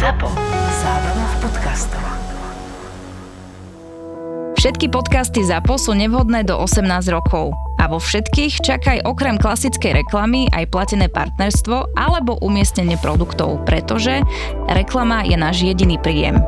ZAPO. 0.00 0.32
Zábrná 0.80 1.26
v 1.28 1.36
podcastov. 1.44 2.04
Všetky 4.56 4.88
podcasty 4.88 5.44
ZAPO 5.44 5.76
sú 5.76 5.92
nevhodné 5.92 6.40
do 6.48 6.56
18 6.56 6.88
rokov. 7.12 7.52
A 7.76 7.84
vo 7.84 8.00
všetkých 8.00 8.64
čakaj 8.64 9.04
okrem 9.04 9.36
klasickej 9.36 10.00
reklamy 10.00 10.48
aj 10.56 10.72
platené 10.72 11.12
partnerstvo 11.12 11.92
alebo 12.00 12.40
umiestnenie 12.40 12.96
produktov, 12.96 13.60
pretože 13.68 14.24
reklama 14.72 15.20
je 15.28 15.36
náš 15.36 15.68
jediný 15.68 16.00
príjem. 16.00 16.40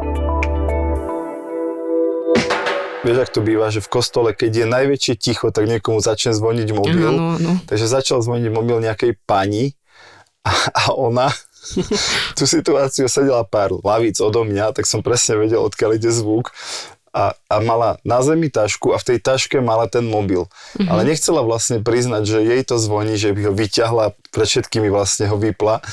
Vieš, 3.04 3.18
ak 3.20 3.36
to 3.36 3.44
býva, 3.44 3.68
že 3.68 3.84
v 3.84 3.88
kostole, 3.92 4.32
keď 4.32 4.64
je 4.64 4.66
najväčšie 4.80 5.14
ticho, 5.20 5.52
tak 5.52 5.68
niekomu 5.68 6.00
začne 6.00 6.32
zvoniť 6.32 6.68
mobil. 6.72 7.04
Áno, 7.04 7.36
áno. 7.36 7.60
Takže 7.68 7.84
začal 7.84 8.24
zvoniť 8.24 8.48
mobil 8.48 8.80
nejakej 8.80 9.20
pani 9.28 9.76
a, 10.40 10.56
a 10.72 10.96
ona 10.96 11.28
tú 12.38 12.44
situáciu 12.44 13.06
sedela 13.06 13.46
pár 13.46 13.78
lavíc 13.80 14.18
odo 14.18 14.42
mňa, 14.42 14.74
tak 14.74 14.84
som 14.84 15.00
presne 15.00 15.38
vedel, 15.38 15.62
odkiaľ 15.62 15.96
ide 15.96 16.10
zvuk 16.10 16.50
a, 17.12 17.36
a 17.46 17.56
mala 17.60 18.00
na 18.02 18.18
zemi 18.20 18.48
tašku 18.48 18.90
a 18.90 18.98
v 18.98 19.04
tej 19.04 19.18
taške 19.20 19.60
mala 19.60 19.84
ten 19.84 20.02
mobil. 20.02 20.48
Mm-hmm. 20.74 20.88
Ale 20.88 21.00
nechcela 21.04 21.40
vlastne 21.40 21.78
priznať, 21.78 22.22
že 22.24 22.38
jej 22.40 22.62
to 22.62 22.76
zvoní, 22.76 23.14
že 23.14 23.30
by 23.30 23.46
ho 23.46 23.52
vyťahla, 23.52 24.04
pred 24.28 24.48
všetkými 24.48 24.88
vlastne 24.88 25.28
ho 25.28 25.36
vypla. 25.36 25.84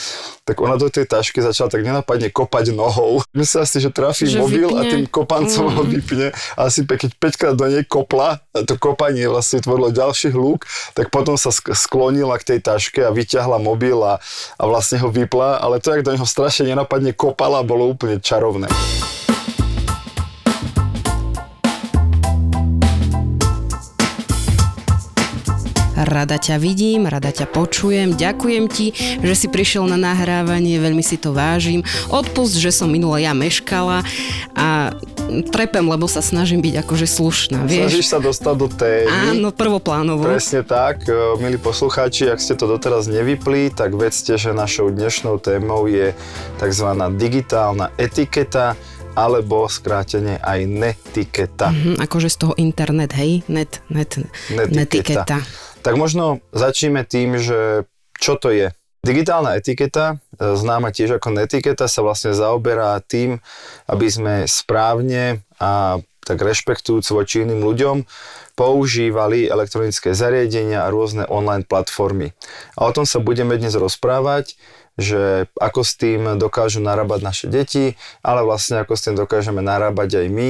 Tak 0.43 0.57
ona 0.57 0.75
do 0.75 0.87
tej 0.87 1.03
tašky 1.05 1.39
začala 1.39 1.67
tak 1.67 1.83
nenapadne 1.83 2.31
kopať 2.31 2.71
nohou. 2.71 3.19
Myslela 3.37 3.67
si, 3.67 3.77
že 3.77 3.91
trafí 3.91 4.25
Že 4.25 4.39
mobil 4.39 4.65
vypne. 4.65 4.79
a 4.79 4.89
tým 4.89 5.03
kopancom 5.05 5.65
Mm. 5.67 5.75
ho 5.75 5.83
vypne. 5.83 6.27
A 6.55 6.59
asi 6.65 6.81
keď 6.81 7.11
5 7.13 7.35
krát 7.35 7.53
do 7.53 7.67
nej 7.67 7.83
kopla, 7.83 8.39
a 8.49 8.63
to 8.63 8.73
kopanie 8.75 9.27
vlastne 9.27 9.59
tvorilo 9.59 9.91
ďalší 9.91 10.31
hluk, 10.31 10.63
tak 10.95 11.11
potom 11.11 11.35
sa 11.35 11.51
sk- 11.51 11.75
sklonila 11.75 12.39
k 12.39 12.55
tej 12.55 12.59
taške 12.63 13.03
a 13.03 13.11
vyťahla 13.11 13.59
mobil 13.59 13.99
a, 13.99 14.23
a 14.55 14.63
vlastne 14.63 14.97
ho 14.97 15.11
vypla, 15.11 15.59
ale 15.59 15.77
to, 15.77 15.91
jak 15.91 16.01
do 16.01 16.15
neho 16.15 16.23
strašne 16.23 16.63
nenapadne 16.65 17.11
kopala, 17.11 17.59
bolo 17.59 17.85
úplne 17.85 18.17
čarovné. 18.17 18.71
Rada 25.99 26.39
ťa 26.39 26.55
vidím, 26.57 27.05
rada 27.05 27.27
ťa 27.27 27.43
počujem, 27.45 28.15
ďakujem 28.15 28.65
ti, 28.65 28.95
že 29.19 29.35
si 29.35 29.47
prišiel 29.47 29.83
na 29.83 29.99
nahrávanie, 29.99 30.79
veľmi 30.79 31.03
si 31.03 31.19
to 31.19 31.29
vážim. 31.29 31.83
Odpust, 32.07 32.55
že 32.55 32.71
som 32.71 32.87
minule 32.87 33.19
ja 33.19 33.35
meškala 33.35 34.07
a 34.53 34.95
trepem, 35.45 35.83
lebo 35.83 36.07
sa 36.07 36.20
snažím 36.20 36.59
byť 36.59 36.75
akože 36.79 37.03
slušná, 37.05 37.59
Snažíš 37.61 38.07
vieš? 38.07 38.07
sa 38.07 38.17
dostať 38.17 38.55
do 38.55 38.67
témy. 38.67 39.11
Áno, 39.29 39.51
prvoplánovo. 39.51 40.23
Presne 40.23 40.63
tak, 40.63 41.01
E, 41.01 41.11
milí 41.37 41.57
poslucháči, 41.57 42.27
ak 42.27 42.39
ste 42.39 42.53
to 42.53 42.65
doteraz 42.65 43.05
nevypli, 43.05 43.67
tak 43.67 43.91
vedzte, 43.91 44.35
že 44.35 44.51
našou 44.51 44.87
dnešnou 44.89 45.35
témou 45.37 45.83
je 45.83 46.15
tzv. 46.57 46.87
digitálna 47.13 47.91
etiketa 47.95 48.79
alebo 49.11 49.65
skrátene 49.65 50.39
aj 50.39 50.59
netiketa. 50.63 51.70
Hm, 51.70 51.99
akože 51.99 52.29
z 52.29 52.37
toho 52.37 52.53
internet, 52.55 53.11
hej? 53.13 53.43
Net, 53.47 53.83
net, 53.89 54.15
Netiketa. 54.47 54.71
netiketa. 54.71 55.37
Tak 55.80 55.96
možno 55.96 56.44
začneme 56.52 57.08
tým, 57.08 57.40
že 57.40 57.88
čo 58.20 58.35
to 58.35 58.52
je. 58.52 58.76
Digitálna 58.99 59.55
etiketa, 59.55 60.20
e, 60.35 60.60
známa 60.60 60.91
tiež 60.91 61.24
ako 61.24 61.32
netiketa, 61.32 61.88
sa 61.88 62.04
vlastne 62.04 62.35
zaoberá 62.35 62.99
tým, 62.99 63.40
aby 63.88 64.07
sme 64.12 64.34
správne 64.44 65.40
a 65.56 66.03
tak 66.28 66.44
rešpektujúc 66.44 67.07
voči 67.09 67.47
iným 67.47 67.63
ľuďom 67.63 68.03
používali 68.59 69.47
elektronické 69.47 70.12
zariadenia 70.12 70.84
a 70.84 70.91
rôzne 70.91 71.24
online 71.31 71.63
platformy. 71.63 72.35
A 72.75 72.85
o 72.85 72.91
tom 72.91 73.07
sa 73.07 73.24
budeme 73.24 73.56
dnes 73.56 73.74
rozprávať, 73.74 74.59
že 75.00 75.47
ako 75.56 75.81
s 75.81 75.96
tým 75.96 76.35
dokážu 76.35 76.84
narábať 76.84 77.19
naše 77.24 77.46
deti, 77.47 77.96
ale 78.19 78.44
vlastne 78.44 78.84
ako 78.84 79.00
s 79.00 79.03
tým 79.07 79.16
dokážeme 79.16 79.63
narábať 79.63 80.22
aj 80.22 80.28
my 80.28 80.50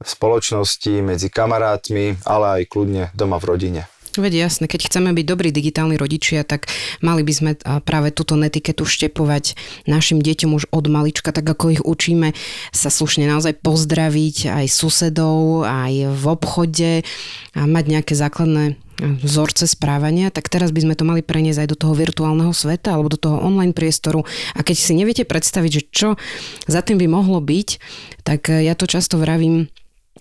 v 0.00 0.08
spoločnosti, 0.08 0.94
medzi 1.02 1.28
kamarátmi, 1.28 2.22
ale 2.22 2.62
aj 2.62 2.70
kľudne 2.70 3.10
doma 3.12 3.36
v 3.42 3.48
rodine. 3.50 3.82
Veď 4.18 4.50
jasné, 4.50 4.66
keď 4.66 4.90
chceme 4.90 5.14
byť 5.14 5.26
dobrí 5.26 5.54
digitálni 5.54 5.94
rodičia, 5.94 6.42
tak 6.42 6.66
mali 6.98 7.22
by 7.22 7.32
sme 7.32 7.50
práve 7.86 8.10
túto 8.10 8.34
netiketu 8.34 8.82
štepovať 8.82 9.54
našim 9.86 10.18
deťom 10.18 10.50
už 10.56 10.66
od 10.74 10.86
malička, 10.90 11.30
tak 11.30 11.46
ako 11.46 11.78
ich 11.78 11.82
učíme 11.86 12.34
sa 12.74 12.90
slušne 12.90 13.30
naozaj 13.30 13.62
pozdraviť 13.62 14.50
aj 14.50 14.66
susedov, 14.66 15.62
aj 15.62 16.10
v 16.10 16.24
obchode 16.26 16.92
a 17.54 17.60
mať 17.66 17.84
nejaké 17.86 18.14
základné 18.18 18.74
vzorce 19.00 19.64
správania, 19.64 20.28
tak 20.28 20.52
teraz 20.52 20.76
by 20.76 20.84
sme 20.84 20.94
to 20.98 21.08
mali 21.08 21.24
preniesť 21.24 21.64
aj 21.64 21.68
do 21.72 21.80
toho 21.80 21.96
virtuálneho 21.96 22.52
sveta 22.52 22.92
alebo 22.92 23.08
do 23.08 23.16
toho 23.16 23.40
online 23.40 23.72
priestoru. 23.72 24.28
A 24.52 24.60
keď 24.60 24.76
si 24.76 24.92
neviete 24.92 25.24
predstaviť, 25.24 25.70
že 25.72 25.82
čo 25.88 26.08
za 26.68 26.84
tým 26.84 27.00
by 27.00 27.08
mohlo 27.08 27.40
byť, 27.40 27.68
tak 28.28 28.52
ja 28.52 28.76
to 28.76 28.84
často 28.84 29.16
vravím 29.16 29.72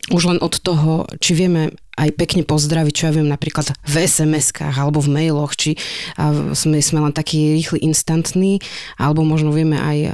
už 0.09 0.23
len 0.25 0.39
od 0.41 0.57
toho, 0.57 1.05
či 1.21 1.37
vieme 1.37 1.75
aj 1.99 2.15
pekne 2.15 2.47
pozdraviť, 2.47 2.93
čo 2.95 3.03
ja 3.11 3.13
viem 3.13 3.27
napríklad 3.27 3.75
v 3.83 3.95
SMS-kách 4.07 4.71
alebo 4.71 5.03
v 5.03 5.11
mailoch, 5.11 5.51
či 5.53 5.75
sme, 6.55 6.79
sme 6.79 6.99
len 7.03 7.11
takí 7.11 7.59
rýchli, 7.59 7.83
instantní, 7.83 8.63
alebo 8.95 9.27
možno 9.27 9.51
vieme 9.51 9.75
aj 9.75 9.97
a, 9.99 10.11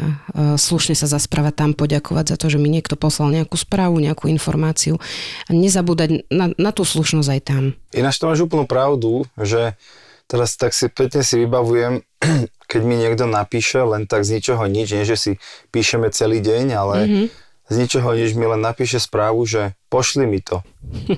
slušne 0.58 0.98
sa 0.98 1.06
zasprávať 1.06 1.54
tam, 1.54 1.72
poďakovať 1.78 2.34
za 2.34 2.38
to, 2.42 2.50
že 2.50 2.58
mi 2.58 2.74
niekto 2.74 2.98
poslal 2.98 3.30
nejakú 3.30 3.54
správu, 3.54 4.02
nejakú 4.02 4.26
informáciu. 4.28 4.98
A 5.46 5.54
nezabúdať 5.54 6.26
na, 6.34 6.50
na 6.58 6.72
tú 6.74 6.82
slušnosť 6.82 7.30
aj 7.30 7.42
tam. 7.46 7.64
Ináč 7.94 8.18
to 8.18 8.28
máš 8.34 8.42
úplnú 8.42 8.66
pravdu, 8.66 9.30
že 9.38 9.78
teraz 10.26 10.58
tak 10.58 10.74
si 10.74 10.90
pekne 10.90 11.22
si 11.22 11.46
vybavujem, 11.46 12.02
keď 12.72 12.82
mi 12.82 12.98
niekto 12.98 13.30
napíše 13.30 13.86
len 13.86 14.10
tak 14.10 14.26
z 14.26 14.42
ničoho 14.42 14.66
nič, 14.66 14.90
nie 14.90 15.06
že 15.06 15.16
si 15.16 15.32
píšeme 15.70 16.10
celý 16.10 16.42
deň, 16.42 16.66
ale 16.74 16.98
Mhm. 17.06 17.06
mm-hmm. 17.06 17.45
Z 17.66 17.76
ničoho 17.76 18.14
nič 18.14 18.34
mi 18.34 18.46
len 18.46 18.60
napíše 18.60 18.98
správu, 18.98 19.42
že 19.44 19.62
pošli 19.88 20.26
mi 20.26 20.40
to. 20.40 20.62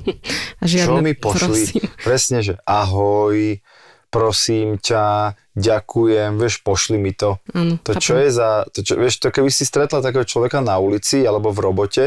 A 0.61 0.63
Čo 0.63 0.95
žiadne, 0.95 1.01
mi 1.01 1.13
pošli? 1.13 1.43
prosím. 1.43 1.81
Presne, 1.99 2.37
že 2.39 2.53
ahoj, 2.63 3.59
prosím 4.07 4.79
ťa, 4.79 5.35
ďakujem, 5.53 6.39
vieš, 6.39 6.63
pošli 6.63 6.95
mi 6.95 7.11
to. 7.11 7.37
Áno, 7.51 7.75
To 7.83 7.91
čo 7.93 8.15
je 8.15 8.31
za, 8.31 8.63
to 8.65 8.79
čo, 8.79 8.95
vieš, 8.95 9.19
to 9.19 9.29
keby 9.29 9.49
si 9.49 9.67
stretla 9.67 9.99
takého 9.99 10.23
človeka 10.23 10.63
na 10.63 10.79
ulici 10.79 11.21
alebo 11.21 11.51
v 11.51 11.59
robote, 11.61 12.05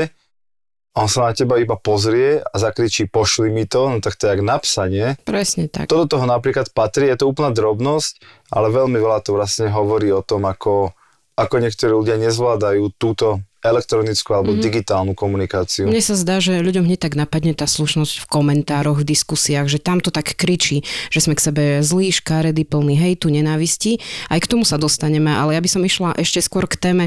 on 0.90 1.06
sa 1.06 1.30
na 1.30 1.32
teba 1.36 1.54
iba 1.54 1.78
pozrie 1.78 2.42
a 2.42 2.54
zakričí 2.56 3.06
pošli 3.06 3.46
mi 3.46 3.62
to, 3.62 3.86
no 3.86 4.02
tak 4.02 4.18
to 4.18 4.26
je 4.26 4.34
jak 4.34 4.42
na 4.42 4.58
psa, 4.58 4.90
nie? 4.90 5.14
Presne 5.22 5.70
tak. 5.70 5.86
To 5.86 6.02
do 6.02 6.06
toho 6.08 6.26
napríklad 6.26 6.74
patrí, 6.74 7.06
je 7.06 7.22
to 7.22 7.30
úplná 7.30 7.54
drobnosť, 7.54 8.18
ale 8.50 8.74
veľmi 8.74 8.98
veľa 8.98 9.22
to 9.22 9.30
vlastne 9.30 9.70
hovorí 9.70 10.10
o 10.10 10.18
tom, 10.18 10.50
ako, 10.50 10.90
ako 11.38 11.54
niektorí 11.62 11.94
ľudia 11.94 12.18
nezvládajú 12.18 12.90
túto 12.98 13.38
elektronickú 13.60 14.32
alebo 14.32 14.56
mm-hmm. 14.56 14.64
digitálnu 14.64 15.12
komunikáciu. 15.12 15.84
Mne 15.84 16.00
sa 16.00 16.16
zdá, 16.16 16.40
že 16.40 16.64
ľuďom 16.64 16.88
hneď 16.88 17.00
tak 17.08 17.14
napadne 17.16 17.52
tá 17.52 17.68
slušnosť 17.68 18.24
v 18.24 18.26
komentároch, 18.26 19.04
v 19.04 19.08
diskusiách, 19.12 19.68
že 19.68 19.78
tam 19.78 20.00
to 20.00 20.08
tak 20.08 20.32
kričí, 20.32 20.80
že 21.12 21.20
sme 21.20 21.36
k 21.36 21.44
sebe 21.44 21.64
zlí, 21.84 22.08
škaredí, 22.08 22.64
plný 22.64 22.96
hejtu, 22.96 23.28
nenávisti. 23.28 24.00
Aj 24.32 24.40
k 24.40 24.48
tomu 24.48 24.64
sa 24.64 24.80
dostaneme, 24.80 25.28
ale 25.28 25.56
ja 25.56 25.60
by 25.60 25.68
som 25.68 25.84
išla 25.84 26.16
ešte 26.16 26.40
skôr 26.40 26.64
k 26.64 26.80
téme, 26.80 27.04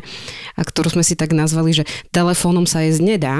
a 0.53 0.61
ktorú 0.61 0.93
sme 0.93 1.03
si 1.03 1.17
tak 1.17 1.33
nazvali, 1.33 1.73
že 1.73 1.83
telefónom 2.13 2.69
sa 2.69 2.85
jesť 2.85 3.01
nedá. 3.01 3.35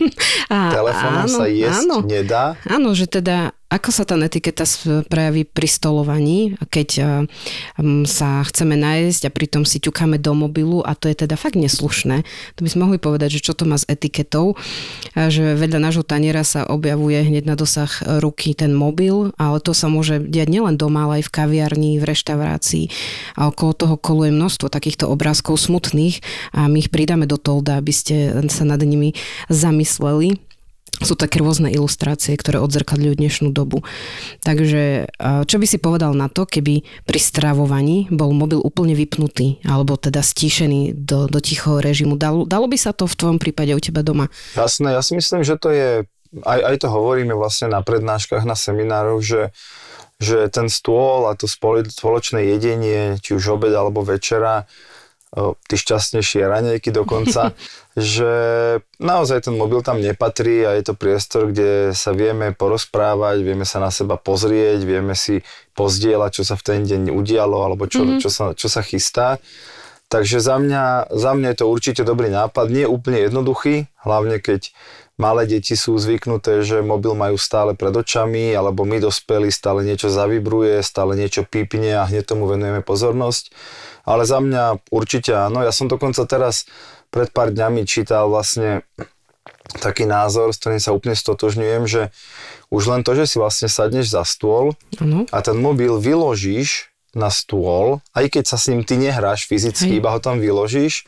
a, 0.54 0.70
Telefónom 0.70 1.26
sa 1.26 1.44
jesť 1.50 1.90
áno, 1.90 1.96
nedá. 2.06 2.54
Áno, 2.70 2.94
že 2.94 3.10
teda 3.10 3.50
ako 3.72 3.88
sa 3.90 4.06
tá 4.06 4.14
etiketa 4.20 4.62
prejaví 5.10 5.42
pri 5.48 5.66
stolovaní, 5.66 6.54
keď 6.70 6.88
m, 7.80 8.06
sa 8.06 8.44
chceme 8.46 8.78
nájsť 8.78 9.26
a 9.26 9.34
pritom 9.34 9.66
si 9.66 9.82
ťukáme 9.82 10.20
do 10.20 10.30
mobilu 10.36 10.84
a 10.86 10.94
to 10.94 11.10
je 11.10 11.26
teda 11.26 11.34
fakt 11.34 11.58
neslušné. 11.58 12.22
To 12.54 12.60
by 12.62 12.68
sme 12.70 12.80
mohli 12.86 12.98
povedať, 13.02 13.40
že 13.40 13.44
čo 13.50 13.52
to 13.56 13.66
má 13.66 13.74
s 13.74 13.88
etiketou, 13.90 14.54
že 15.16 15.58
vedľa 15.58 15.80
nášho 15.90 16.04
taniera 16.06 16.46
sa 16.46 16.68
objavuje 16.70 17.18
hneď 17.24 17.44
na 17.50 17.58
dosah 17.58 17.90
ruky 18.22 18.54
ten 18.54 18.70
mobil, 18.70 19.34
ale 19.40 19.58
to 19.58 19.74
sa 19.74 19.90
môže 19.90 20.22
diať 20.22 20.54
nielen 20.54 20.78
doma, 20.78 21.10
ale 21.10 21.20
aj 21.20 21.28
v 21.28 21.34
kaviarni, 21.34 21.92
v 21.98 22.06
reštaurácii. 22.06 22.84
A 23.34 23.50
okolo 23.50 23.72
toho 23.74 23.96
koluje 23.98 24.30
množstvo 24.30 24.70
takýchto 24.70 25.10
obrázkov 25.10 25.58
smutných 25.58 26.22
a 26.54 26.70
my 26.70 26.78
ich 26.78 26.94
pridáme 26.94 27.26
do 27.26 27.40
tolda, 27.40 27.82
aby 27.82 27.90
ste 27.90 28.38
sa 28.46 28.62
nad 28.62 28.78
nimi 28.86 29.18
zamysleli 29.50 30.38
sú 31.02 31.18
také 31.18 31.42
rôzne 31.42 31.72
ilustrácie, 31.74 32.38
ktoré 32.38 32.62
odzrkadľujú 32.62 33.14
dnešnú 33.18 33.48
dobu. 33.50 33.82
Takže 34.46 35.10
čo 35.18 35.56
by 35.58 35.66
si 35.66 35.78
povedal 35.82 36.14
na 36.14 36.30
to, 36.30 36.46
keby 36.46 36.86
pri 37.02 37.18
stravovaní 37.18 38.06
bol 38.14 38.30
mobil 38.30 38.62
úplne 38.62 38.94
vypnutý 38.94 39.58
alebo 39.66 39.98
teda 39.98 40.22
stíšený 40.22 40.94
do, 40.94 41.26
do 41.26 41.38
tichého 41.42 41.82
režimu? 41.82 42.14
Dalo, 42.14 42.46
dalo 42.46 42.70
by 42.70 42.78
sa 42.78 42.94
to 42.94 43.10
v 43.10 43.18
tvojom 43.18 43.38
prípade 43.42 43.74
u 43.74 43.80
teba 43.82 44.06
doma? 44.06 44.30
Jasné, 44.54 44.94
ja 44.94 45.02
si 45.02 45.18
myslím, 45.18 45.42
že 45.42 45.58
to 45.58 45.74
je, 45.74 46.06
aj, 46.46 46.60
aj 46.62 46.76
to 46.84 46.88
hovoríme 46.90 47.34
vlastne 47.34 47.74
na 47.74 47.82
prednáškach, 47.82 48.46
na 48.46 48.54
seminároch, 48.54 49.22
že, 49.24 49.42
že 50.22 50.46
ten 50.52 50.70
stôl 50.70 51.26
a 51.26 51.34
to 51.34 51.50
spolo- 51.50 51.86
spoločné 51.86 52.54
jedenie, 52.54 53.18
či 53.18 53.34
už 53.34 53.58
obed 53.58 53.74
alebo 53.74 54.06
večera, 54.06 54.70
tí 55.66 55.74
šťastnejšie 55.74 56.46
raňajky 56.46 56.94
dokonca, 56.94 57.52
že 57.98 58.32
naozaj 59.02 59.50
ten 59.50 59.54
mobil 59.58 59.82
tam 59.82 59.98
nepatrí 59.98 60.62
a 60.62 60.78
je 60.78 60.82
to 60.86 60.94
priestor, 60.94 61.50
kde 61.50 61.90
sa 61.94 62.14
vieme 62.14 62.54
porozprávať, 62.54 63.42
vieme 63.42 63.66
sa 63.66 63.82
na 63.82 63.90
seba 63.90 64.14
pozrieť, 64.14 64.86
vieme 64.86 65.18
si 65.18 65.42
pozdieľať, 65.74 66.30
čo 66.30 66.42
sa 66.46 66.54
v 66.54 66.62
ten 66.62 66.80
deň 66.86 67.10
udialo 67.10 67.66
alebo 67.66 67.90
čo, 67.90 68.06
mm-hmm. 68.06 68.22
čo, 68.22 68.30
sa, 68.30 68.44
čo 68.54 68.70
sa 68.70 68.82
chystá. 68.82 69.42
Takže 70.12 70.38
za 70.38 70.62
mňa, 70.62 71.10
za 71.10 71.32
mňa 71.34 71.48
je 71.50 71.58
to 71.58 71.66
určite 71.66 72.02
dobrý 72.06 72.30
nápad, 72.30 72.70
nie 72.70 72.86
úplne 72.86 73.18
jednoduchý, 73.24 73.90
hlavne 74.06 74.38
keď 74.38 74.70
malé 75.14 75.46
deti 75.46 75.78
sú 75.78 75.94
zvyknuté, 75.94 76.66
že 76.66 76.82
mobil 76.82 77.14
majú 77.14 77.38
stále 77.38 77.78
pred 77.78 77.94
očami, 77.94 78.50
alebo 78.54 78.82
my 78.82 78.98
dospelí 78.98 79.50
stále 79.54 79.86
niečo 79.86 80.10
zavibruje, 80.10 80.82
stále 80.82 81.14
niečo 81.14 81.46
pípne 81.46 82.02
a 82.02 82.08
hneď 82.08 82.34
tomu 82.34 82.50
venujeme 82.50 82.82
pozornosť. 82.82 83.54
Ale 84.04 84.26
za 84.26 84.42
mňa 84.42 84.90
určite 84.90 85.32
áno. 85.32 85.62
Ja 85.62 85.72
som 85.72 85.86
dokonca 85.86 86.26
teraz 86.26 86.66
pred 87.14 87.30
pár 87.30 87.54
dňami 87.54 87.86
čítal 87.86 88.26
vlastne 88.26 88.82
taký 89.80 90.04
názor, 90.04 90.52
s 90.52 90.60
ktorým 90.60 90.82
sa 90.82 90.92
úplne 90.92 91.16
stotožňujem, 91.16 91.82
že 91.88 92.02
už 92.68 92.82
len 92.90 93.00
to, 93.06 93.16
že 93.16 93.34
si 93.34 93.36
vlastne 93.40 93.70
sadneš 93.70 94.12
za 94.12 94.22
stôl 94.26 94.76
a 95.30 95.38
ten 95.40 95.56
mobil 95.56 95.96
vyložíš 95.96 96.92
na 97.14 97.30
stôl, 97.30 98.02
aj 98.12 98.34
keď 98.34 98.44
sa 98.50 98.58
s 98.58 98.68
ním 98.68 98.82
ty 98.82 98.98
nehráš 98.98 99.46
fyzicky, 99.46 99.96
Hej. 99.96 99.98
iba 100.02 100.10
ho 100.10 100.18
tam 100.18 100.42
vyložíš, 100.42 101.06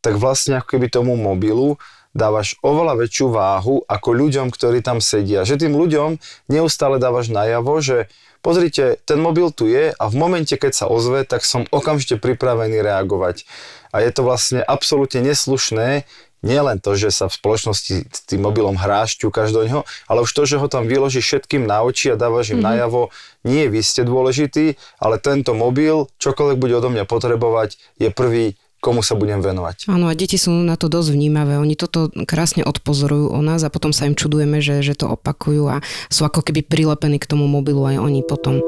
tak 0.00 0.16
vlastne 0.16 0.60
ako 0.60 0.76
keby 0.76 0.88
tomu 0.88 1.14
mobilu 1.14 1.76
dávaš 2.14 2.56
oveľa 2.62 3.04
väčšiu 3.04 3.26
váhu 3.28 3.82
ako 3.84 4.08
ľuďom, 4.14 4.48
ktorí 4.54 4.80
tam 4.80 5.02
sedia. 5.02 5.42
Že 5.42 5.68
tým 5.68 5.74
ľuďom 5.74 6.22
neustále 6.46 7.02
dávaš 7.02 7.28
najavo, 7.28 7.82
že 7.82 8.06
pozrite, 8.40 9.02
ten 9.02 9.18
mobil 9.18 9.50
tu 9.50 9.66
je 9.66 9.90
a 9.90 10.04
v 10.06 10.14
momente, 10.14 10.54
keď 10.54 10.72
sa 10.72 10.86
ozve, 10.86 11.26
tak 11.26 11.42
som 11.42 11.66
okamžite 11.74 12.22
pripravený 12.22 12.80
reagovať. 12.80 13.44
A 13.90 14.00
je 14.00 14.10
to 14.14 14.22
vlastne 14.22 14.62
absolútne 14.62 15.22
neslušné, 15.26 16.06
nie 16.44 16.60
len 16.60 16.76
to, 16.76 16.92
že 16.92 17.08
sa 17.08 17.32
v 17.32 17.40
spoločnosti 17.40 17.94
s 18.04 18.20
tým 18.28 18.44
mobilom 18.44 18.76
hráš, 18.76 19.16
ťukáš 19.16 19.56
do 19.56 19.64
ňoho, 19.64 19.82
ale 20.04 20.20
už 20.20 20.30
to, 20.36 20.44
že 20.44 20.60
ho 20.60 20.68
tam 20.68 20.84
vyložíš 20.84 21.24
všetkým 21.24 21.64
na 21.64 21.80
oči 21.80 22.12
a 22.12 22.20
dávaš 22.20 22.52
im 22.52 22.60
mm-hmm. 22.60 22.68
najavo, 22.68 23.08
nie 23.48 23.64
vy 23.72 23.80
ste 23.80 24.04
dôležitý, 24.04 24.76
ale 25.00 25.16
tento 25.16 25.56
mobil, 25.56 26.04
čokoľvek 26.20 26.60
bude 26.60 26.76
odo 26.76 26.92
mňa 26.92 27.08
potrebovať, 27.08 27.80
je 27.96 28.12
prvý, 28.12 28.60
komu 28.84 29.00
sa 29.00 29.16
budem 29.16 29.40
venovať. 29.40 29.88
Áno, 29.88 30.12
a 30.12 30.14
deti 30.14 30.36
sú 30.36 30.52
na 30.52 30.76
to 30.76 30.92
dosť 30.92 31.16
vnímavé. 31.16 31.56
Oni 31.56 31.72
toto 31.72 32.12
krásne 32.28 32.60
odpozorujú 32.68 33.32
o 33.32 33.40
nás 33.40 33.64
a 33.64 33.72
potom 33.72 33.96
sa 33.96 34.04
im 34.04 34.12
čudujeme, 34.12 34.60
že, 34.60 34.84
že 34.84 34.92
to 34.92 35.08
opakujú 35.08 35.72
a 35.72 35.80
sú 36.12 36.28
ako 36.28 36.44
keby 36.44 36.60
prilepení 36.60 37.16
k 37.16 37.24
tomu 37.24 37.48
mobilu 37.48 37.88
aj 37.88 37.96
oni 37.96 38.20
potom. 38.20 38.60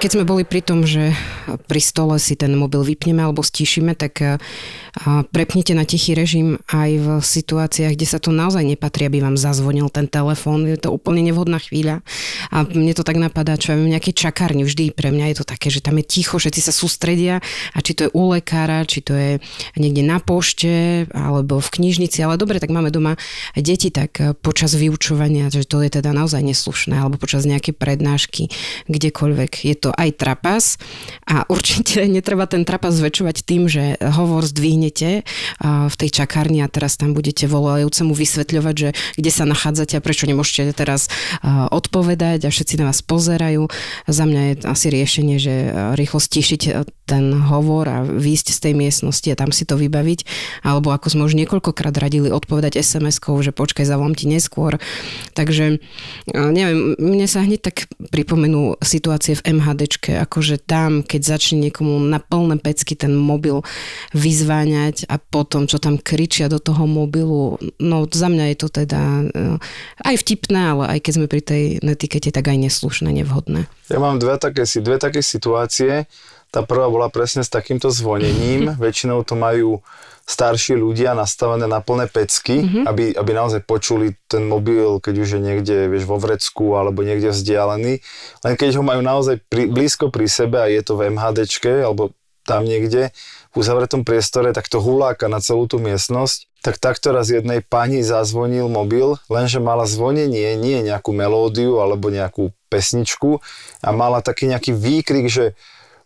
Keď 0.00 0.16
sme 0.16 0.24
boli 0.24 0.48
pri 0.48 0.64
tom, 0.64 0.88
že 0.88 1.12
pri 1.68 1.80
stole 1.80 2.16
si 2.18 2.36
ten 2.36 2.52
mobil 2.56 2.82
vypneme 2.84 3.24
alebo 3.24 3.44
stíšime, 3.44 3.96
tak 3.96 4.40
a 4.90 5.22
prepnite 5.30 5.70
na 5.78 5.86
tichý 5.86 6.18
režim 6.18 6.58
aj 6.66 6.90
v 6.98 7.08
situáciách, 7.22 7.94
kde 7.94 8.06
sa 8.10 8.18
to 8.18 8.34
naozaj 8.34 8.66
nepatrí, 8.66 9.06
aby 9.06 9.22
vám 9.22 9.38
zazvonil 9.38 9.86
ten 9.86 10.10
telefón. 10.10 10.66
Je 10.66 10.74
to 10.74 10.90
úplne 10.90 11.22
nevhodná 11.22 11.62
chvíľa. 11.62 12.02
A 12.50 12.66
mne 12.66 12.90
to 12.90 13.06
tak 13.06 13.14
napadá, 13.14 13.54
čo 13.54 13.70
ja 13.70 13.78
viem, 13.78 13.94
nejaké 13.94 14.10
čakárni. 14.10 14.66
Vždy 14.66 14.90
pre 14.90 15.14
mňa 15.14 15.30
je 15.30 15.36
to 15.38 15.44
také, 15.46 15.70
že 15.70 15.78
tam 15.78 15.94
je 16.02 16.04
ticho, 16.10 16.42
všetci 16.42 16.60
sa 16.60 16.74
sústredia 16.74 17.38
a 17.70 17.78
či 17.78 17.94
to 17.94 18.10
je 18.10 18.10
u 18.10 18.34
lekára, 18.34 18.82
či 18.82 18.98
to 18.98 19.14
je 19.14 19.38
niekde 19.78 20.02
na 20.02 20.18
pošte 20.18 21.06
alebo 21.14 21.62
v 21.62 21.68
knižnici, 21.70 22.18
ale 22.26 22.34
dobre, 22.34 22.58
tak 22.58 22.74
máme 22.74 22.90
doma 22.90 23.14
deti, 23.54 23.94
tak 23.94 24.18
e, 24.18 24.34
počas 24.34 24.74
vyučovania, 24.74 25.54
že 25.54 25.62
to 25.62 25.86
je 25.86 25.90
teda 25.90 26.10
naozaj 26.10 26.42
neslušné, 26.42 26.98
alebo 26.98 27.20
počas 27.20 27.46
nejakej 27.46 27.78
prednášky, 27.78 28.50
kdekoľvek. 28.90 29.52
Je 29.70 29.76
to 29.78 29.94
aj 29.94 30.18
trapas 30.18 30.64
a 31.30 31.39
určite 31.48 32.04
netreba 32.16 32.44
ten 32.50 32.66
trapas 32.66 32.96
zväčšovať 32.98 33.36
tým, 33.46 33.70
že 33.70 33.96
hovor 34.00 34.44
zdvihnete 34.44 35.22
a, 35.60 35.86
v 35.88 35.94
tej 35.96 36.10
čakárni 36.22 36.60
a 36.64 36.68
teraz 36.68 36.98
tam 36.98 37.14
budete 37.14 37.46
volajúcemu 37.46 38.12
vysvetľovať, 38.12 38.74
že 38.74 38.88
kde 39.16 39.30
sa 39.30 39.44
nachádzate 39.46 39.96
a 39.96 40.04
prečo 40.04 40.26
nemôžete 40.26 40.72
teraz 40.74 41.08
a, 41.40 41.70
odpovedať 41.70 42.46
a 42.46 42.50
všetci 42.52 42.80
na 42.80 42.90
vás 42.90 43.00
pozerajú. 43.04 43.70
Za 44.10 44.24
mňa 44.26 44.42
je 44.42 44.54
asi 44.66 44.86
riešenie, 44.90 45.36
že 45.38 45.54
a, 45.70 45.94
rýchlo 45.94 46.18
stišiť 46.20 46.62
a, 46.70 46.84
ten 47.06 47.34
hovor 47.34 47.90
a 47.90 48.06
výjsť 48.06 48.46
z 48.54 48.58
tej 48.70 48.74
miestnosti 48.78 49.28
a 49.30 49.38
tam 49.38 49.50
si 49.50 49.66
to 49.66 49.74
vybaviť. 49.74 50.26
Alebo 50.62 50.94
ako 50.94 51.10
sme 51.10 51.26
už 51.26 51.34
niekoľkokrát 51.34 51.94
radili 51.98 52.30
odpovedať 52.30 52.78
SMS-kou, 52.78 53.34
že 53.42 53.50
počkaj, 53.50 53.82
zavolám 53.82 54.14
ti 54.14 54.30
neskôr. 54.30 54.78
Takže 55.34 55.82
a, 56.34 56.50
neviem, 56.50 56.94
mne 56.98 57.26
sa 57.26 57.42
hneď 57.42 57.60
tak 57.60 57.90
pripomenú 58.10 58.78
situácie 58.82 59.36
v 59.38 59.58
MHDčke, 59.58 60.16
akože 60.22 60.62
tam, 60.62 61.02
keď 61.02 61.19
začne 61.24 61.68
niekomu 61.68 62.00
na 62.00 62.18
plné 62.18 62.58
pecky 62.60 62.96
ten 62.96 63.14
mobil 63.16 63.62
vyzváňať 64.16 65.06
a 65.06 65.18
potom, 65.20 65.68
čo 65.70 65.78
tam 65.78 66.00
kričia 66.00 66.50
do 66.50 66.58
toho 66.58 66.84
mobilu, 66.84 67.56
no 67.78 68.08
za 68.10 68.28
mňa 68.28 68.54
je 68.54 68.56
to 68.56 68.68
teda 68.68 69.02
eh, 69.30 70.06
aj 70.06 70.14
vtipné, 70.20 70.60
ale 70.76 70.84
aj 70.96 70.98
keď 71.04 71.12
sme 71.16 71.26
pri 71.26 71.42
tej 71.42 71.62
netikete, 71.80 72.30
tak 72.32 72.48
aj 72.48 72.58
neslušné, 72.58 73.10
nevhodné. 73.12 73.70
Ja 73.90 73.98
mám 73.98 74.22
dve 74.22 74.38
také, 74.38 74.64
dve 74.64 74.96
také 75.02 75.20
situácie. 75.20 76.06
Tá 76.50 76.66
prvá 76.66 76.90
bola 76.90 77.06
presne 77.10 77.46
s 77.46 77.50
takýmto 77.50 77.90
zvonením. 77.90 78.74
Väčšinou 78.82 79.22
to 79.22 79.38
majú 79.38 79.82
starší 80.30 80.78
ľudia 80.78 81.18
nastavené 81.18 81.66
na 81.66 81.82
plné 81.82 82.06
pecky, 82.06 82.62
mm-hmm. 82.62 82.84
aby, 82.86 83.04
aby 83.18 83.30
naozaj 83.34 83.66
počuli 83.66 84.14
ten 84.30 84.46
mobil, 84.46 85.02
keď 85.02 85.14
už 85.18 85.28
je 85.36 85.40
niekde 85.42 85.76
vieš, 85.90 86.06
vo 86.06 86.22
vrecku 86.22 86.78
alebo 86.78 87.02
niekde 87.02 87.34
vzdialený. 87.34 87.98
Len 88.46 88.54
keď 88.54 88.78
ho 88.78 88.86
majú 88.86 89.02
naozaj 89.02 89.42
pri, 89.50 89.66
blízko 89.66 90.14
pri 90.14 90.30
sebe 90.30 90.62
a 90.62 90.70
je 90.70 90.86
to 90.86 90.94
v 90.94 91.10
MHDčke 91.10 91.82
alebo 91.82 92.14
tam 92.46 92.62
niekde 92.62 93.10
v 93.50 93.54
uzavretom 93.58 94.06
priestore, 94.06 94.54
tak 94.54 94.70
to 94.70 94.78
huláka 94.78 95.26
na 95.26 95.42
celú 95.42 95.66
tú 95.66 95.82
miestnosť. 95.82 96.46
Tak 96.60 96.76
takto 96.78 97.10
raz 97.10 97.32
jednej 97.32 97.64
pani 97.64 98.04
zazvonil 98.04 98.70
mobil, 98.70 99.18
lenže 99.32 99.58
mala 99.58 99.88
zvonenie, 99.88 100.54
nie 100.54 100.84
nejakú 100.86 101.10
melódiu 101.10 101.82
alebo 101.82 102.12
nejakú 102.12 102.54
pesničku 102.70 103.42
a 103.82 103.88
mala 103.90 104.22
taký 104.22 104.46
nejaký 104.46 104.76
výkrik, 104.76 105.26
že 105.26 105.58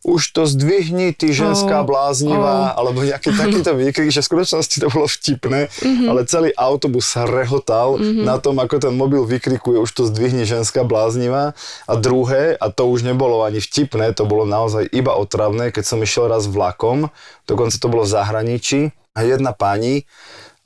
už 0.05 0.37
to 0.37 0.45
zdvihni, 0.45 1.17
ty 1.17 1.33
ženská 1.33 1.81
Oh, 1.81 1.89
bláznivá, 1.89 2.77
alebo 2.77 3.01
nejaký 3.01 3.33
takýto 3.33 3.73
výkrik, 3.81 4.13
že 4.13 4.21
v 4.21 4.29
skutočnosti 4.29 4.77
to 4.77 4.93
bolo 4.93 5.09
vtipné, 5.09 5.73
Mhm. 5.81 6.05
ale 6.13 6.21
celý 6.29 6.53
autobus 6.55 7.09
sa 7.09 7.25
rehotal 7.25 7.97
na 8.01 8.37
tom, 8.37 8.61
ako 8.61 8.85
ten 8.85 8.93
mobil 8.93 9.25
vykrikuje, 9.25 9.81
už 9.81 9.91
to 9.91 10.05
zdvihni 10.05 10.45
ženská 10.45 10.85
bláznivá. 10.85 11.57
A 11.89 11.93
druhé, 11.97 12.53
a 12.55 12.69
to 12.69 12.85
už 12.87 13.01
nebolo 13.03 13.41
ani 13.43 13.59
vtipné, 13.59 14.13
to 14.13 14.29
bolo 14.29 14.45
naozaj 14.45 14.85
iba 14.93 15.17
otravné, 15.17 15.73
keď 15.73 15.85
som 15.89 15.99
išiel 15.99 16.29
raz 16.29 16.45
vlakom, 16.45 17.09
dokonca 17.49 17.75
to 17.81 17.89
bolo 17.89 18.05
v 18.05 18.13
zahraničí, 18.13 18.81
a 19.15 19.23
jedna 19.23 19.55
pani 19.55 20.05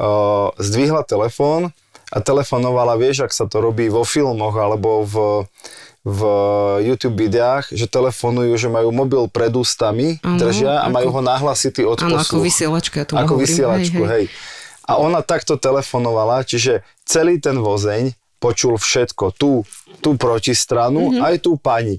uh, 0.00 0.50
zdvihla 0.56 1.04
telefón 1.04 1.70
a 2.08 2.24
telefonovala, 2.24 2.96
vieš, 2.96 3.28
ak 3.28 3.32
sa 3.36 3.44
to 3.44 3.60
robí 3.60 3.92
vo 3.92 4.00
filmoch 4.00 4.56
alebo 4.56 5.04
v, 5.04 5.14
v 6.06 6.20
YouTube 6.84 7.18
videách, 7.18 7.68
že 7.74 7.90
telefonujú, 7.90 8.54
že 8.54 8.68
majú 8.70 8.94
mobil 8.94 9.26
pred 9.28 9.50
ústami, 9.50 10.22
Áno, 10.22 10.38
držia 10.38 10.82
a 10.82 10.88
ako- 10.88 10.94
majú 10.94 11.08
ho 11.12 11.22
nahlasitý 11.22 11.82
od 11.84 11.98
Áno, 12.00 12.16
ako 12.22 12.40
vysielačka, 12.40 13.02
ja 13.02 13.06
tomu 13.06 13.18
Ako 13.20 13.32
hovorím. 13.36 13.44
vysielačku, 13.44 14.02
hej, 14.06 14.12
hej. 14.12 14.24
A 14.88 14.96
ona 14.96 15.20
takto 15.20 15.60
telefonovala, 15.60 16.48
čiže 16.48 16.80
celý 17.04 17.36
ten 17.42 17.60
vozeň 17.60 18.16
počul 18.38 18.78
všetko, 18.78 19.34
tú, 19.34 19.66
tú 19.98 20.14
protistranu, 20.14 21.12
mm-hmm. 21.12 21.26
aj 21.26 21.34
tú 21.42 21.58
pani. 21.58 21.98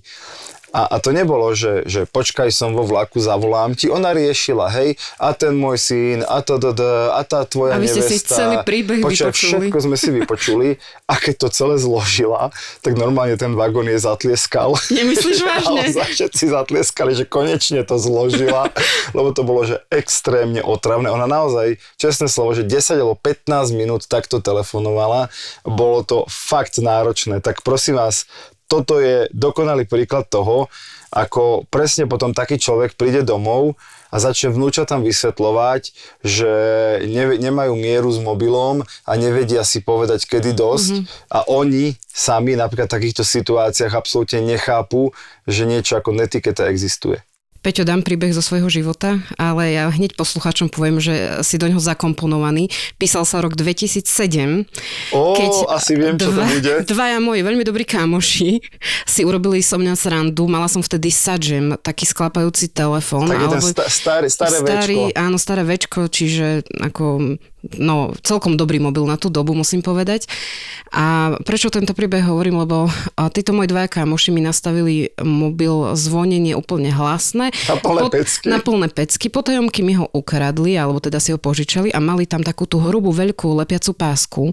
A, 0.70 0.86
a 0.86 0.96
to 1.02 1.10
nebolo, 1.10 1.50
že, 1.58 1.84
že 1.90 2.06
počkaj 2.06 2.54
som 2.54 2.78
vo 2.78 2.86
vlaku, 2.86 3.18
zavolám 3.18 3.74
ti. 3.74 3.90
Ona 3.90 4.14
riešila, 4.14 4.70
hej, 4.70 4.96
a 5.18 5.34
ten 5.34 5.58
môj 5.58 5.82
syn, 5.82 6.18
a 6.22 6.46
to, 6.46 6.62
to, 6.62 6.78
to 6.78 6.86
a 7.10 7.22
tá 7.26 7.42
tvoja 7.46 7.76
A 7.76 7.82
vy 7.82 7.90
ste 7.90 8.06
nevesta. 8.06 8.14
si 8.14 8.38
celý 8.38 8.56
príbeh 8.62 9.02
Počkaj, 9.02 9.34
vypočuli. 9.34 9.68
všetko 9.70 9.78
sme 9.82 9.96
si 9.98 10.10
vypočuli. 10.14 10.70
A 11.10 11.18
keď 11.18 11.36
to 11.42 11.48
celé 11.50 11.76
zložila, 11.82 12.54
tak 12.86 12.94
normálne 12.94 13.34
ten 13.34 13.58
vagón 13.58 13.90
je 13.90 13.98
zatlieskal. 13.98 14.78
Nemyslíš 14.94 15.42
vážne? 15.42 15.82
Naozaj 15.90 16.08
všetci 16.14 16.44
zatlieskali, 16.54 17.12
že 17.18 17.26
konečne 17.26 17.82
to 17.82 17.98
zložila, 17.98 18.70
lebo 19.18 19.34
to 19.34 19.42
bolo, 19.42 19.66
že 19.66 19.82
extrémne 19.90 20.62
otravné. 20.62 21.10
Ona 21.10 21.26
naozaj, 21.26 21.82
čestné 21.98 22.30
slovo, 22.30 22.54
že 22.54 22.62
10 22.62 23.02
alebo 23.02 23.18
15 23.18 23.74
minút 23.74 24.06
takto 24.06 24.38
telefonovala. 24.38 25.34
Bolo 25.66 26.06
to 26.06 26.18
fakt 26.30 26.78
náročné. 26.78 27.42
Tak 27.42 27.66
prosím 27.66 27.98
vás, 27.98 28.30
toto 28.70 29.02
je 29.02 29.26
dokonalý 29.34 29.90
príklad 29.90 30.30
toho, 30.30 30.70
ako 31.10 31.66
presne 31.74 32.06
potom 32.06 32.38
taký 32.38 32.62
človek 32.62 32.94
príde 32.94 33.26
domov 33.26 33.74
a 34.14 34.22
začne 34.22 34.54
vnúčatám 34.54 35.02
vysvetľovať, 35.02 35.94
že 36.22 36.52
ne, 37.10 37.38
nemajú 37.38 37.74
mieru 37.74 38.10
s 38.14 38.22
mobilom 38.22 38.86
a 39.06 39.12
nevedia 39.18 39.66
si 39.66 39.82
povedať, 39.82 40.30
kedy 40.30 40.54
dosť. 40.54 40.94
Mm-hmm. 40.94 41.34
A 41.34 41.40
oni 41.50 41.98
sami 42.10 42.54
napríklad 42.54 42.90
v 42.90 42.96
takýchto 43.02 43.26
situáciách 43.26 43.94
absolútne 43.94 44.46
nechápu, 44.46 45.14
že 45.50 45.66
niečo 45.66 45.98
ako 45.98 46.14
netiketa 46.14 46.70
existuje. 46.70 47.22
Peťo, 47.60 47.84
dám 47.84 48.08
príbeh 48.08 48.32
zo 48.32 48.40
svojho 48.40 48.72
života, 48.72 49.20
ale 49.36 49.76
ja 49.76 49.92
hneď 49.92 50.16
posluchačom 50.16 50.72
poviem, 50.72 51.04
že 51.04 51.44
si 51.44 51.60
do 51.60 51.68
ňoho 51.68 51.84
zakomponovaný. 51.84 52.72
Písal 52.96 53.28
sa 53.28 53.44
rok 53.44 53.60
2007. 53.60 54.64
Ó, 55.12 55.36
asi 55.68 55.94
viem, 56.00 56.16
čo 56.16 56.32
to 56.32 56.40
bude. 56.40 56.74
Dvaja 56.92 57.20
moji 57.20 57.44
veľmi 57.44 57.68
dobrí 57.68 57.84
kámoši 57.84 58.64
si 59.04 59.22
urobili 59.28 59.60
so 59.60 59.76
mňa 59.76 59.94
srandu. 60.00 60.48
Mala 60.48 60.72
som 60.72 60.80
vtedy 60.80 61.12
Sadžem, 61.12 61.76
taký 61.84 62.08
sklapajúci 62.08 62.72
telefón. 62.72 63.28
Tak 63.28 63.60
sta- 63.60 63.92
starý, 63.92 64.28
staré 64.32 64.58
starý, 64.64 64.96
večko. 65.12 65.20
Áno, 65.20 65.36
staré 65.36 65.64
večko, 65.68 66.00
čiže 66.08 66.64
ako 66.80 67.36
no, 67.78 68.16
celkom 68.26 68.58
dobrý 68.58 68.82
mobil 68.82 69.06
na 69.06 69.16
tú 69.16 69.32
dobu, 69.32 69.54
musím 69.54 69.86
povedať. 69.86 70.26
A 70.90 71.38
prečo 71.46 71.70
tento 71.70 71.94
príbeh 71.94 72.26
hovorím, 72.26 72.66
lebo 72.66 72.90
títo 73.32 73.54
moji 73.54 73.70
dvaja 73.70 73.88
kamoši 73.92 74.34
mi 74.34 74.42
nastavili 74.42 75.14
mobil 75.22 75.94
zvonenie 75.94 76.58
úplne 76.58 76.90
hlasné. 76.90 77.54
Na 77.70 77.78
plné 77.78 78.02
pecky. 78.10 78.46
Na 78.50 78.58
plné 78.58 78.88
pecky. 78.90 79.28
Potajomky 79.30 79.86
mi 79.86 79.94
ho 79.94 80.10
ukradli, 80.10 80.80
alebo 80.80 80.98
teda 80.98 81.22
si 81.22 81.30
ho 81.30 81.40
požičali 81.40 81.94
a 81.94 82.02
mali 82.02 82.26
tam 82.26 82.42
takú 82.42 82.66
tú 82.66 82.82
hrubú 82.82 83.14
veľkú 83.14 83.54
lepiacu 83.62 83.92
pásku 83.94 84.44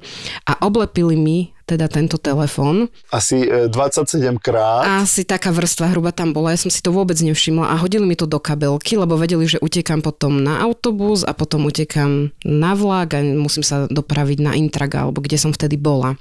a 0.44 0.60
oblepili 0.60 1.16
mi 1.16 1.55
teda 1.66 1.90
tento 1.90 2.16
telefón. 2.16 2.86
Asi 3.10 3.42
e, 3.42 3.66
27 3.66 4.38
krát. 4.38 5.02
Asi 5.02 5.26
taká 5.26 5.50
vrstva 5.50 5.90
hruba 5.90 6.14
tam 6.14 6.30
bola, 6.30 6.54
ja 6.54 6.62
som 6.62 6.70
si 6.70 6.78
to 6.78 6.94
vôbec 6.94 7.18
nevšimla 7.18 7.66
a 7.66 7.74
hodili 7.82 8.06
mi 8.06 8.14
to 8.14 8.24
do 8.24 8.38
kabelky, 8.38 8.94
lebo 8.94 9.18
vedeli, 9.18 9.50
že 9.50 9.58
utekám 9.58 10.00
potom 10.00 10.38
na 10.38 10.62
autobus 10.62 11.26
a 11.26 11.34
potom 11.34 11.66
utekám 11.66 12.30
na 12.46 12.72
vlak 12.78 13.18
a 13.18 13.20
musím 13.20 13.66
sa 13.66 13.90
dopraviť 13.90 14.38
na 14.38 14.54
Intraga, 14.54 15.04
alebo 15.04 15.18
kde 15.18 15.36
som 15.36 15.50
vtedy 15.50 15.74
bola. 15.74 16.14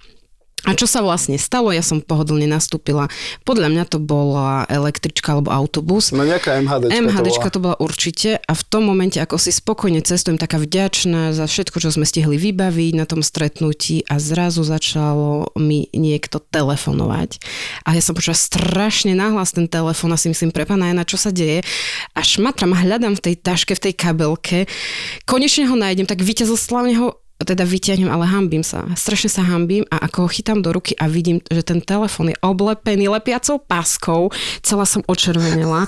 A 0.65 0.74
čo 0.74 0.89
sa 0.89 1.05
vlastne 1.05 1.38
stalo? 1.38 1.69
Ja 1.69 1.86
som 1.86 2.01
pohodlne 2.01 2.50
nastúpila. 2.50 3.05
Podľa 3.45 3.69
mňa 3.69 3.84
to 3.86 4.01
bola 4.01 4.65
električka 4.65 5.38
alebo 5.38 5.53
autobus. 5.53 6.10
No 6.10 6.25
nejaká 6.25 6.57
MHDčka, 6.57 6.98
MHDčka 7.05 7.48
to 7.53 7.60
bola. 7.62 7.77
určite 7.77 8.41
a 8.41 8.53
v 8.57 8.63
tom 8.65 8.89
momente, 8.89 9.22
ako 9.22 9.38
si 9.38 9.53
spokojne 9.53 10.01
cestujem, 10.01 10.41
taká 10.41 10.57
vďačná 10.57 11.38
za 11.38 11.45
všetko, 11.45 11.77
čo 11.77 11.93
sme 11.93 12.10
stihli 12.10 12.41
vybaviť 12.41 12.93
na 12.98 13.05
tom 13.05 13.22
stretnutí 13.22 14.10
a 14.10 14.17
zrazu 14.17 14.65
začalo 14.65 15.53
mi 15.53 15.86
niekto 15.93 16.41
telefonovať. 16.41 17.38
A 17.86 17.93
ja 17.93 18.01
som 18.01 18.17
počula 18.17 18.34
strašne 18.34 19.13
nahlas 19.13 19.53
ten 19.53 19.69
telefon 19.69 20.10
a 20.13 20.17
si 20.17 20.34
myslím, 20.34 20.50
pre 20.50 20.65
pána 20.65 20.89
Jana, 20.89 21.05
čo 21.05 21.22
sa 21.22 21.29
deje? 21.29 21.62
A 22.17 22.25
šmatram 22.25 22.74
hľadám 22.74 23.13
v 23.13 23.24
tej 23.31 23.36
taške, 23.38 23.77
v 23.77 23.91
tej 23.91 23.93
kabelke. 23.93 24.65
Konečne 25.29 25.69
ho 25.69 25.77
nájdem, 25.77 26.10
tak 26.10 26.25
víťazoslavne 26.25 26.98
ho 26.98 27.25
teda 27.44 27.68
vyťahnem, 27.68 28.08
ale 28.08 28.24
hambím 28.32 28.63
sa. 28.63 28.88
Strašne 28.96 29.27
sa 29.27 29.44
hambím 29.44 29.84
a 29.92 30.08
ako 30.08 30.25
ho 30.25 30.30
chytám 30.32 30.63
do 30.63 30.72
ruky 30.72 30.96
a 30.96 31.12
vidím, 31.12 31.44
že 31.51 31.68
ten 31.68 31.84
telefon 31.84 32.32
je 32.32 32.38
oblepený 32.39 33.12
lepiacou 33.12 33.60
páskou. 33.60 34.32
Celá 34.63 34.88
som 34.88 35.04
očervenela. 35.04 35.84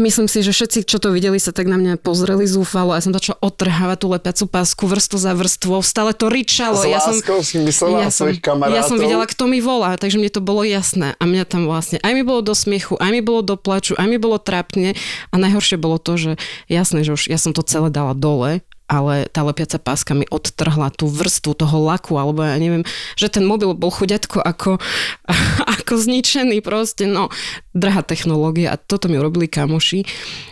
Myslím 0.00 0.24
si, 0.24 0.40
že 0.40 0.56
všetci, 0.56 0.88
čo 0.88 0.96
to 0.96 1.12
videli, 1.12 1.36
sa 1.36 1.52
tak 1.52 1.68
na 1.68 1.76
mňa 1.76 2.00
pozreli 2.00 2.48
zúfalo 2.48 2.96
a 2.96 2.98
ja 2.98 3.04
som 3.04 3.12
začala 3.12 3.36
otrhávať 3.44 3.98
tú 4.00 4.06
lepiacu 4.08 4.44
pásku 4.48 4.84
vrstu 4.88 5.20
za 5.20 5.36
vrstvou. 5.36 5.84
Stále 5.84 6.16
to 6.16 6.32
ričalo. 6.32 6.80
S 6.80 6.88
ja 6.88 7.00
som, 7.04 7.14
si 7.44 7.60
myslela 7.60 8.08
ja 8.08 8.10
svojich 8.10 8.40
kamarátov. 8.40 8.76
Ja 8.80 8.82
som 8.88 8.96
videla, 8.96 9.28
kto 9.28 9.44
mi 9.44 9.60
volá, 9.60 10.00
takže 10.00 10.16
mne 10.16 10.32
to 10.32 10.40
bolo 10.40 10.64
jasné. 10.64 11.12
A 11.20 11.28
mňa 11.28 11.44
tam 11.44 11.68
vlastne, 11.68 12.00
aj 12.00 12.12
mi 12.16 12.24
bolo 12.24 12.40
do 12.40 12.56
smiechu, 12.56 12.96
aj 12.96 13.10
mi 13.12 13.20
bolo 13.20 13.44
do 13.44 13.60
plaču, 13.60 13.92
aj 14.00 14.08
mi 14.08 14.16
bolo 14.16 14.40
trápne. 14.40 14.96
A 15.28 15.34
najhoršie 15.36 15.76
bolo 15.76 16.00
to, 16.00 16.16
že 16.16 16.32
jasné, 16.72 17.04
že 17.04 17.12
už 17.12 17.28
ja 17.28 17.36
som 17.36 17.52
to 17.52 17.60
celé 17.60 17.92
dala 17.92 18.16
dole, 18.16 18.64
ale 18.90 19.30
tá 19.30 19.46
lepiaca 19.46 19.78
páska 19.78 20.18
mi 20.18 20.26
odtrhla 20.26 20.90
tú 20.90 21.06
vrstvu 21.06 21.54
toho 21.54 21.78
laku, 21.78 22.18
alebo 22.18 22.42
ja 22.42 22.58
neviem, 22.58 22.82
že 23.14 23.30
ten 23.30 23.46
mobil 23.46 23.70
bol 23.78 23.94
chuďatko 23.94 24.42
ako, 24.42 24.82
ako 25.78 25.92
zničený 25.94 26.58
proste, 26.58 27.06
no, 27.06 27.30
drahá 27.76 28.02
technológia 28.02 28.74
a 28.74 28.80
toto 28.80 29.06
mi 29.06 29.20
urobili 29.20 29.46
kamoši. 29.46 30.02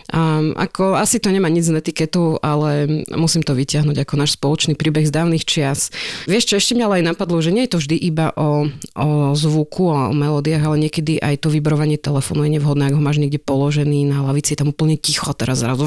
Um, 0.09 0.55
ako, 0.55 0.95
asi 0.95 1.19
to 1.19 1.33
nemá 1.33 1.51
nič 1.51 1.67
z 1.67 1.75
etiketu, 1.75 2.39
ale 2.39 3.03
musím 3.11 3.43
to 3.43 3.57
vyťahnuť 3.57 3.97
ako 4.07 4.13
náš 4.15 4.39
spoločný 4.39 4.79
príbeh 4.79 5.03
z 5.03 5.11
dávnych 5.11 5.43
čias. 5.43 5.91
Vieš 6.29 6.53
čo, 6.53 6.55
ešte 6.57 6.79
mňa 6.79 6.85
ale 6.87 6.95
aj 7.03 7.09
napadlo, 7.11 7.43
že 7.43 7.51
nie 7.51 7.67
je 7.67 7.75
to 7.75 7.81
vždy 7.83 7.97
iba 7.99 8.31
o, 8.39 8.71
o 8.95 9.09
zvuku 9.35 9.91
a 9.91 10.09
o 10.09 10.15
melódiách, 10.15 10.63
ale 10.63 10.87
niekedy 10.87 11.19
aj 11.19 11.43
to 11.43 11.51
vybrovanie 11.51 11.99
telefónu 11.99 12.47
je 12.47 12.55
nevhodné, 12.55 12.87
ak 12.87 12.95
ho 12.95 13.03
máš 13.03 13.19
niekde 13.19 13.43
položený 13.43 14.07
na 14.07 14.23
lavici, 14.23 14.55
je 14.55 14.63
tam 14.63 14.71
úplne 14.71 14.95
ticho, 14.95 15.27
teraz 15.35 15.59
zrazu 15.59 15.85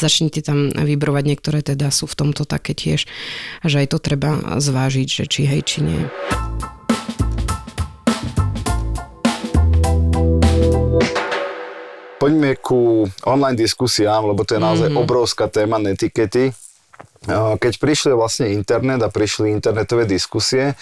začne 0.00 0.32
ti 0.32 0.40
tam 0.40 0.72
vybrovať 0.72 1.24
niektoré 1.28 1.48
ktoré 1.48 1.64
teda 1.64 1.88
sú 1.88 2.04
v 2.04 2.12
tomto 2.14 2.44
také 2.44 2.76
tiež, 2.76 3.08
že 3.64 3.76
aj 3.80 3.96
to 3.96 3.98
treba 3.98 4.60
zvážiť, 4.60 5.08
že 5.08 5.24
či 5.24 5.48
hej, 5.48 5.64
či 5.64 5.78
nie. 5.80 6.04
Poďme 12.18 12.58
ku 12.58 13.06
online 13.22 13.54
diskusiám, 13.54 14.26
lebo 14.26 14.42
to 14.42 14.58
je 14.58 14.62
naozaj 14.62 14.88
mm-hmm. 14.90 15.04
obrovská 15.06 15.46
téma 15.46 15.78
netikety. 15.78 16.50
Keď 17.58 17.72
prišli 17.78 18.10
vlastne 18.14 18.50
internet 18.50 18.98
a 19.02 19.10
prišli 19.10 19.54
internetové 19.54 20.02
diskusie, 20.02 20.74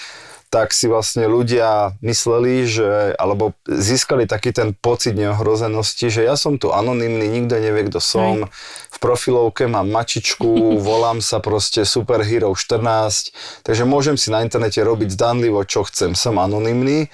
tak 0.46 0.70
si 0.70 0.86
vlastne 0.86 1.26
ľudia 1.26 1.98
mysleli, 2.00 2.64
že, 2.70 3.12
alebo 3.18 3.52
získali 3.66 4.30
taký 4.30 4.54
ten 4.54 4.72
pocit 4.72 5.18
neohrozenosti, 5.18 6.06
že 6.06 6.22
ja 6.22 6.38
som 6.38 6.56
tu 6.56 6.70
anonymný, 6.70 7.26
nikto 7.26 7.58
nevie, 7.58 7.90
kto 7.90 7.98
som. 7.98 8.46
V 8.88 8.98
profilovke 9.02 9.66
mám 9.66 9.90
mačičku, 9.90 10.46
volám 10.88 11.18
sa 11.18 11.42
proste 11.42 11.82
Superhero 11.82 12.54
14, 12.54 13.34
takže 13.66 13.82
môžem 13.84 14.14
si 14.14 14.30
na 14.30 14.40
internete 14.40 14.78
robiť 14.80 15.12
zdanlivo, 15.12 15.66
čo 15.66 15.82
chcem. 15.84 16.14
Som 16.14 16.38
anonymný 16.38 17.10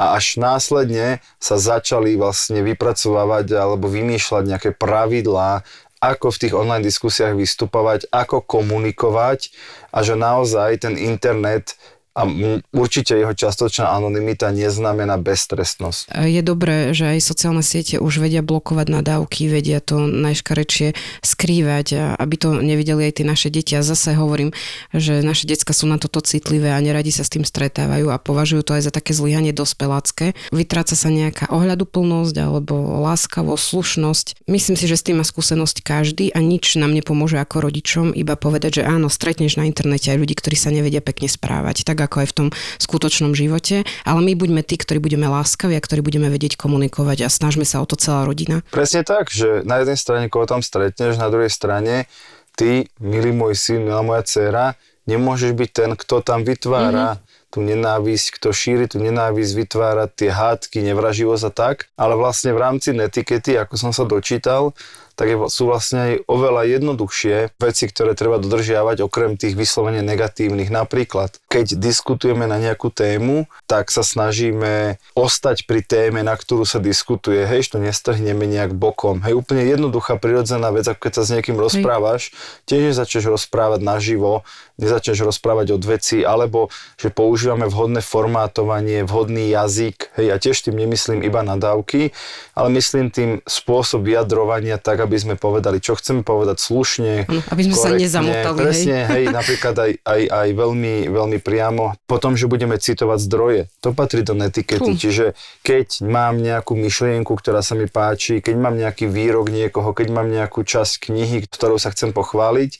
a 0.00 0.16
až 0.16 0.40
následne 0.40 1.20
sa 1.36 1.60
začali 1.60 2.16
vlastne 2.16 2.64
vypracovávať 2.64 3.52
alebo 3.52 3.84
vymýšľať 3.92 4.44
nejaké 4.48 4.70
pravidlá, 4.72 5.60
ako 6.00 6.32
v 6.32 6.40
tých 6.40 6.56
online 6.56 6.80
diskusiách 6.80 7.36
vystupovať, 7.36 8.08
ako 8.08 8.40
komunikovať 8.40 9.52
a 9.92 10.00
že 10.00 10.16
naozaj 10.16 10.88
ten 10.88 10.96
internet 10.96 11.76
a 12.10 12.26
určite 12.74 13.14
jeho 13.14 13.30
častočná 13.30 13.94
anonymita 13.94 14.50
neznamená 14.50 15.14
beztrestnosť. 15.22 16.10
Je 16.26 16.42
dobré, 16.42 16.90
že 16.90 17.16
aj 17.16 17.22
sociálne 17.22 17.62
siete 17.62 18.02
už 18.02 18.18
vedia 18.18 18.42
blokovať 18.42 18.86
nadávky, 18.90 19.46
vedia 19.46 19.78
to 19.78 20.10
najškarečie 20.10 20.98
skrývať, 21.22 22.18
aby 22.18 22.34
to 22.34 22.58
nevideli 22.58 23.06
aj 23.08 23.22
tie 23.22 23.26
naše 23.26 23.48
deti. 23.48 23.78
A 23.78 23.86
zase 23.86 24.18
hovorím, 24.18 24.50
že 24.90 25.22
naše 25.22 25.46
decka 25.46 25.70
sú 25.70 25.86
na 25.86 26.02
toto 26.02 26.18
citlivé 26.18 26.74
a 26.74 26.82
neradi 26.82 27.14
sa 27.14 27.22
s 27.22 27.30
tým 27.30 27.46
stretávajú 27.46 28.10
a 28.10 28.18
považujú 28.18 28.66
to 28.66 28.74
aj 28.74 28.90
za 28.90 28.92
také 28.92 29.14
zlyhanie 29.14 29.54
dospelácké. 29.54 30.34
Vytráca 30.50 30.98
sa 30.98 31.08
nejaká 31.14 31.46
ohľaduplnosť 31.54 32.34
alebo 32.42 33.00
láskavosť, 33.06 33.62
slušnosť. 33.62 34.26
Myslím 34.50 34.74
si, 34.74 34.90
že 34.90 34.98
s 34.98 35.06
tým 35.06 35.22
má 35.22 35.24
skúsenosť 35.24 35.86
každý 35.86 36.34
a 36.34 36.42
nič 36.42 36.74
nám 36.74 36.90
nepomôže 36.90 37.38
ako 37.38 37.70
rodičom, 37.70 38.06
iba 38.18 38.34
povedať, 38.34 38.82
že 38.82 38.88
áno, 38.88 39.06
stretneš 39.06 39.54
na 39.56 39.70
internete 39.70 40.10
aj 40.10 40.18
ľudí, 40.18 40.34
ktorí 40.34 40.58
sa 40.58 40.74
nevedia 40.74 40.98
pekne 40.98 41.30
správať. 41.30 41.86
Tak 41.86 42.09
ako 42.10 42.26
aj 42.26 42.28
v 42.28 42.36
tom 42.36 42.48
skutočnom 42.82 43.32
živote, 43.38 43.86
ale 44.02 44.20
my 44.26 44.34
buďme 44.34 44.66
tí, 44.66 44.74
ktorí 44.74 44.98
budeme 44.98 45.30
láskaví 45.30 45.78
a 45.78 45.80
ktorí 45.80 46.02
budeme 46.02 46.26
vedieť 46.26 46.58
komunikovať 46.58 47.22
a 47.22 47.28
snažme 47.30 47.62
sa 47.62 47.78
o 47.78 47.86
to 47.86 47.94
celá 47.94 48.26
rodina. 48.26 48.66
Presne 48.74 49.06
tak, 49.06 49.30
že 49.30 49.62
na 49.62 49.78
jednej 49.78 49.94
strane 49.94 50.26
koho 50.26 50.50
tam 50.50 50.58
stretneš, 50.58 51.22
na 51.22 51.30
druhej 51.30 51.54
strane 51.54 52.10
ty, 52.58 52.90
milý 52.98 53.30
môj 53.30 53.54
syn, 53.54 53.86
milá 53.86 54.02
moja 54.02 54.26
dcera, 54.26 54.74
nemôžeš 55.06 55.54
byť 55.54 55.70
ten, 55.70 55.90
kto 55.94 56.26
tam 56.26 56.42
vytvára 56.42 57.14
mm-hmm 57.14 57.38
tú 57.50 57.60
nenávisť, 57.60 58.38
kto 58.38 58.54
šíri 58.54 58.86
tú 58.86 59.02
nenávisť, 59.02 59.52
vytvára 59.58 60.06
tie 60.06 60.30
hádky, 60.30 60.86
nevraživosť 60.86 61.44
a 61.46 61.52
tak. 61.52 61.76
Ale 61.98 62.14
vlastne 62.14 62.54
v 62.54 62.62
rámci 62.62 62.94
netikety, 62.94 63.58
ako 63.58 63.74
som 63.74 63.90
sa 63.90 64.06
dočítal, 64.06 64.72
tak 65.20 65.36
sú 65.52 65.68
vlastne 65.68 65.98
aj 66.00 66.14
oveľa 66.32 66.80
jednoduchšie 66.80 67.52
veci, 67.60 67.84
ktoré 67.92 68.16
treba 68.16 68.40
dodržiavať 68.40 69.04
okrem 69.04 69.36
tých 69.36 69.52
vyslovene 69.52 70.00
negatívnych. 70.00 70.72
Napríklad, 70.72 71.36
keď 71.52 71.76
diskutujeme 71.76 72.48
na 72.48 72.56
nejakú 72.56 72.88
tému, 72.88 73.44
tak 73.68 73.92
sa 73.92 74.00
snažíme 74.00 74.96
ostať 75.12 75.68
pri 75.68 75.84
téme, 75.84 76.24
na 76.24 76.32
ktorú 76.32 76.64
sa 76.64 76.80
diskutuje. 76.80 77.44
Hej, 77.44 77.76
to 77.76 77.76
nestrhneme 77.76 78.48
nejak 78.48 78.72
bokom. 78.72 79.20
Hej, 79.20 79.36
úplne 79.36 79.68
jednoduchá, 79.68 80.16
prirodzená 80.16 80.72
vec, 80.72 80.88
ako 80.88 81.04
keď 81.04 81.12
sa 81.12 81.22
s 81.28 81.32
niekým 81.36 81.60
rozprávaš, 81.60 82.32
tiež 82.64 82.96
nezačneš 82.96 83.28
rozprávať 83.28 83.84
naživo, 83.84 84.48
nezačneš 84.80 85.28
rozprávať 85.28 85.76
od 85.76 85.82
veci, 85.84 86.24
alebo 86.24 86.72
že 86.96 87.12
používame 87.40 87.72
vhodné 87.72 88.04
formátovanie, 88.04 89.00
vhodný 89.08 89.48
jazyk. 89.48 90.12
Hej, 90.20 90.26
ja 90.28 90.36
tiež 90.36 90.60
tým 90.60 90.76
nemyslím 90.76 91.24
iba 91.24 91.40
nadávky, 91.40 92.12
ale 92.52 92.68
myslím 92.76 93.08
tým 93.08 93.40
spôsob 93.48 94.04
vyjadrovania 94.04 94.76
tak, 94.76 95.00
aby 95.00 95.16
sme 95.16 95.34
povedali, 95.40 95.80
čo 95.80 95.96
chceme 95.96 96.20
povedať 96.20 96.60
slušne. 96.60 97.24
Aby 97.48 97.62
sme 97.64 97.80
korektne, 97.80 97.96
sa 97.96 98.04
nezamotali. 98.04 98.58
Presne, 98.60 98.98
hej, 99.08 99.12
hej 99.16 99.24
napríklad 99.32 99.72
aj, 99.72 99.92
aj, 100.04 100.22
aj 100.28 100.48
veľmi, 100.52 100.94
veľmi 101.08 101.38
priamo. 101.40 101.96
Potom, 102.04 102.36
že 102.36 102.44
budeme 102.44 102.76
citovať 102.76 103.18
zdroje. 103.24 103.60
To 103.80 103.96
patrí 103.96 104.20
do 104.20 104.36
netikety. 104.36 104.84
Fú. 104.84 104.92
Čiže 104.92 105.32
keď 105.64 106.04
mám 106.04 106.44
nejakú 106.44 106.76
myšlienku, 106.76 107.32
ktorá 107.40 107.64
sa 107.64 107.72
mi 107.72 107.88
páči, 107.88 108.44
keď 108.44 108.52
mám 108.60 108.76
nejaký 108.76 109.08
výrok 109.08 109.48
niekoho, 109.48 109.96
keď 109.96 110.12
mám 110.12 110.28
nejakú 110.28 110.60
časť 110.60 111.08
knihy, 111.08 111.48
ktorou 111.48 111.80
sa 111.80 111.88
chcem 111.88 112.12
pochváliť, 112.12 112.76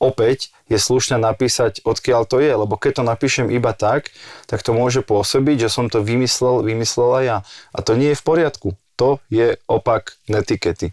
opäť 0.00 0.50
je 0.66 0.80
slušne 0.80 1.20
napísať, 1.20 1.84
odkiaľ 1.84 2.26
to 2.26 2.40
je, 2.40 2.50
lebo 2.50 2.74
keď 2.80 3.00
to 3.00 3.04
napíšem 3.04 3.46
iba 3.52 3.76
tak, 3.76 4.10
tak 4.48 4.64
to 4.64 4.72
môže 4.72 5.04
pôsobiť, 5.04 5.68
že 5.68 5.72
som 5.72 5.86
to 5.92 6.00
vymyslel, 6.00 6.64
vymyslela 6.64 7.18
ja. 7.22 7.36
A 7.70 7.84
to 7.84 7.94
nie 7.94 8.16
je 8.16 8.18
v 8.18 8.26
poriadku 8.26 8.68
to 9.00 9.16
je 9.32 9.56
opak 9.64 10.12
netikety. 10.28 10.92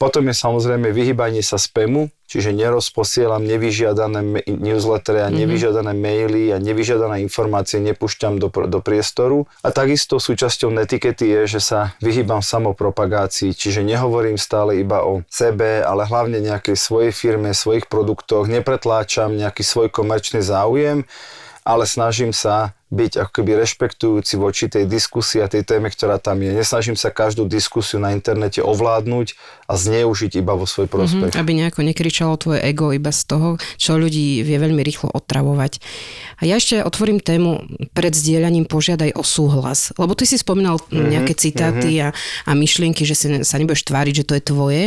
Potom 0.00 0.24
je 0.24 0.32
samozrejme 0.32 0.88
vyhýbanie 0.88 1.44
sa 1.44 1.60
spamu, 1.60 2.08
čiže 2.24 2.56
nerozposielam 2.56 3.44
nevyžiadané 3.44 4.48
newslettery 4.48 5.20
a 5.20 5.28
Mhm. 5.28 5.36
nevyžiadané 5.36 5.92
maily 5.92 6.48
a 6.48 6.56
nevyžiadané 6.56 7.20
informácie 7.20 7.76
nepúšťam 7.84 8.40
do, 8.40 8.48
do 8.48 8.80
priestoru. 8.80 9.44
A 9.60 9.68
takisto 9.68 10.16
súčasťou 10.16 10.72
netikety 10.72 11.28
je, 11.28 11.40
že 11.44 11.60
sa 11.60 11.92
vyhýbam 12.00 12.40
samopropagácii, 12.40 13.52
čiže 13.52 13.84
nehovorím 13.84 14.40
stále 14.40 14.80
iba 14.80 15.04
o 15.04 15.20
sebe, 15.28 15.84
ale 15.84 16.08
hlavne 16.08 16.40
nejakej 16.40 16.72
svojej 16.80 17.12
firme, 17.12 17.52
svojich 17.52 17.84
produktoch, 17.84 18.48
nepretláčam 18.48 19.36
nejaký 19.36 19.60
svoj 19.60 19.92
komerčný 19.92 20.40
záujem, 20.40 21.04
ale 21.68 21.84
snažím 21.84 22.32
sa 22.32 22.72
byť 22.92 23.12
ako 23.24 23.30
keby 23.40 23.50
rešpektujúci 23.64 24.36
voči 24.36 24.68
tej 24.68 24.84
diskusii 24.84 25.40
a 25.40 25.48
tej 25.48 25.64
téme, 25.64 25.88
ktorá 25.88 26.20
tam 26.20 26.44
je. 26.44 26.52
Nesnažím 26.52 26.94
sa 26.94 27.08
každú 27.08 27.48
diskusiu 27.48 27.96
na 27.96 28.12
internete 28.12 28.60
ovládnuť 28.60 29.32
a 29.66 29.74
zneužiť 29.80 30.44
iba 30.44 30.52
vo 30.52 30.68
svoj 30.68 30.92
prospech. 30.92 31.32
Mhm, 31.32 31.40
aby 31.40 31.50
nejako 31.56 31.80
nekričalo 31.82 32.36
tvoje 32.36 32.60
ego 32.60 32.92
iba 32.92 33.08
z 33.08 33.22
toho, 33.24 33.56
čo 33.80 33.96
ľudí 33.96 34.44
vie 34.44 34.56
veľmi 34.60 34.84
rýchlo 34.84 35.08
otravovať. 35.08 35.80
A 36.38 36.44
ja 36.44 36.60
ešte 36.60 36.84
otvorím 36.84 37.24
tému 37.24 37.64
pred 37.96 38.12
zdieľaním 38.12 38.68
požiadaj 38.68 39.16
o 39.16 39.24
súhlas. 39.24 39.96
Lebo 39.96 40.12
ty 40.12 40.28
si 40.28 40.36
spomínal 40.36 40.82
Mhm, 40.92 41.08
nejaké 41.08 41.32
citáty 41.38 42.02
a, 42.02 42.12
a 42.44 42.50
myšlienky, 42.52 43.06
že 43.06 43.14
si, 43.14 43.26
sa 43.46 43.56
nebudeš 43.56 43.86
tváriť, 43.86 44.14
že 44.22 44.26
to 44.28 44.34
je 44.36 44.42
tvoje, 44.42 44.82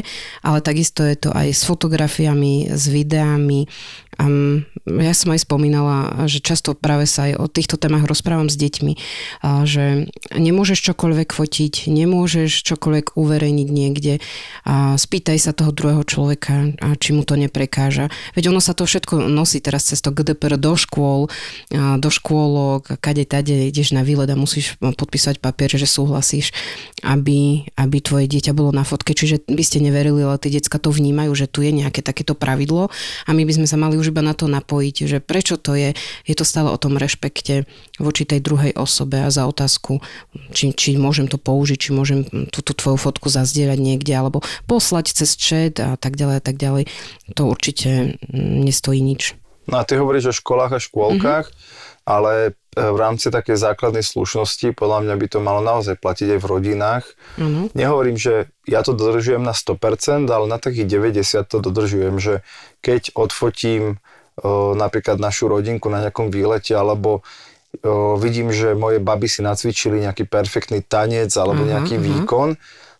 ale 0.45 0.57
takisto 0.61 1.01
je 1.01 1.17
to 1.17 1.29
aj 1.31 1.49
s 1.49 1.65
fotografiami, 1.65 2.69
s 2.69 2.85
videami. 2.91 3.65
Um, 4.15 4.63
ja 4.87 5.11
som 5.11 5.35
aj 5.35 5.43
spomínala, 5.43 6.27
že 6.27 6.39
často 6.39 6.71
práve 6.75 7.03
sa 7.03 7.27
aj 7.27 7.33
o 7.35 7.45
týchto 7.51 7.75
témach 7.75 7.94
rozprávam 8.03 8.51
s 8.51 8.59
deťmi, 8.59 8.93
že 9.63 10.11
nemôžeš 10.35 10.91
čokoľvek 10.91 11.31
fotiť, 11.31 11.87
nemôžeš 11.87 12.67
čokoľvek 12.67 13.15
uverejniť 13.15 13.69
niekde, 13.71 14.19
a 14.67 14.99
spýtaj 14.99 15.37
sa 15.39 15.55
toho 15.55 15.71
druhého 15.71 16.03
človeka, 16.03 16.75
či 16.99 17.15
mu 17.15 17.23
to 17.23 17.39
neprekáža. 17.39 18.11
Veď 18.35 18.51
ono 18.51 18.59
sa 18.59 18.75
to 18.75 18.83
všetko 18.83 19.29
nosí 19.31 19.63
teraz 19.63 19.87
cez 19.87 20.03
to 20.03 20.11
GDPR 20.11 20.59
do 20.59 20.73
škôl, 20.75 21.29
do 21.73 22.09
škôlok, 22.09 22.97
kade 22.99 23.23
tade 23.29 23.69
ideš 23.69 23.93
na 23.93 24.01
výlet 24.01 24.27
a 24.27 24.35
musíš 24.35 24.75
podpísať 24.81 25.37
papier, 25.37 25.69
že 25.69 25.85
súhlasíš, 25.85 26.49
aby, 27.05 27.69
aby 27.77 27.97
tvoje 28.01 28.25
dieťa 28.25 28.57
bolo 28.57 28.73
na 28.73 28.81
fotke. 28.81 29.13
Čiže 29.13 29.45
by 29.45 29.63
ste 29.63 29.85
neverili, 29.85 30.25
ale 30.25 30.41
tie 30.41 30.49
decka 30.49 30.81
to 30.81 30.89
vnímajú, 30.89 31.31
že 31.37 31.45
tu 31.45 31.61
je 31.61 31.69
nejaké 31.69 32.01
takéto 32.01 32.33
pravidlo 32.33 32.89
a 33.27 33.29
my 33.29 33.45
by 33.45 33.53
sme 33.53 33.67
sa 33.69 33.77
mali 33.77 34.01
už 34.01 34.09
iba 34.09 34.25
na 34.25 34.33
to 34.33 34.49
napojiť, 34.49 34.95
že 35.05 35.17
prečo 35.21 35.61
to 35.61 35.77
je. 35.77 35.93
Je 36.25 36.33
to 36.33 36.47
stále 36.47 36.73
o 36.73 36.81
tom 36.81 36.97
rešpekte 36.97 37.69
voči 37.99 38.27
tej 38.27 38.43
druhej 38.43 38.73
osobe 38.75 39.23
a 39.23 39.31
za 39.31 39.47
otázku, 39.47 40.03
či, 40.51 40.75
či 40.75 40.99
môžem 40.99 41.31
to 41.31 41.39
použiť, 41.39 41.77
či 41.77 41.89
môžem 41.95 42.27
túto 42.51 42.75
tvoju 42.75 42.99
fotku 42.99 43.31
zazdieľať 43.31 43.79
niekde, 43.79 44.13
alebo 44.15 44.43
poslať 44.67 45.15
cez 45.15 45.35
chat 45.39 45.79
a 45.79 45.95
tak 45.95 46.19
ďalej 46.19 46.35
a 46.39 46.43
tak 46.43 46.55
ďalej. 46.59 46.83
To 47.39 47.47
určite 47.47 48.19
nestojí 48.33 48.99
nič. 48.99 49.39
No 49.65 49.81
a 49.81 49.83
ty 49.83 49.97
hovoríš 49.97 50.29
o 50.29 50.37
školách 50.37 50.77
a 50.77 50.79
škôlkach, 50.79 51.49
mm-hmm. 51.49 52.05
ale 52.05 52.33
e, 52.37 52.49
v 52.77 52.97
rámci 53.01 53.33
takej 53.33 53.57
základnej 53.57 54.05
slušnosti 54.05 54.77
podľa 54.77 55.09
mňa 55.09 55.15
by 55.17 55.27
to 55.29 55.39
malo 55.41 55.61
naozaj 55.65 55.97
platiť 55.97 56.37
aj 56.37 56.39
v 56.41 56.49
rodinách. 56.49 57.05
Ano. 57.41 57.65
Nehovorím, 57.73 58.17
že 58.17 58.53
ja 58.69 58.85
to 58.85 58.93
dodržujem 58.93 59.41
na 59.41 59.57
100%, 59.57 60.29
ale 60.29 60.45
na 60.45 60.61
takých 60.61 60.85
90 60.85 61.49
to 61.49 61.57
dodržujem, 61.57 62.21
že 62.21 62.45
keď 62.85 63.17
odfotím 63.17 63.97
o, 64.37 64.77
napríklad 64.77 65.17
našu 65.17 65.49
rodinku 65.49 65.89
na 65.89 66.05
nejakom 66.05 66.29
výlete, 66.29 66.77
alebo 66.77 67.25
o, 67.81 68.15
vidím, 68.15 68.53
že 68.53 68.77
moje 68.77 69.03
baby 69.03 69.27
si 69.27 69.41
nacvičili 69.41 70.05
nejaký 70.05 70.29
perfektný 70.29 70.83
tanec 70.85 71.31
alebo 71.35 71.65
Aha, 71.65 71.77
nejaký 71.77 71.95
aha. 71.99 72.03
výkon, 72.03 72.49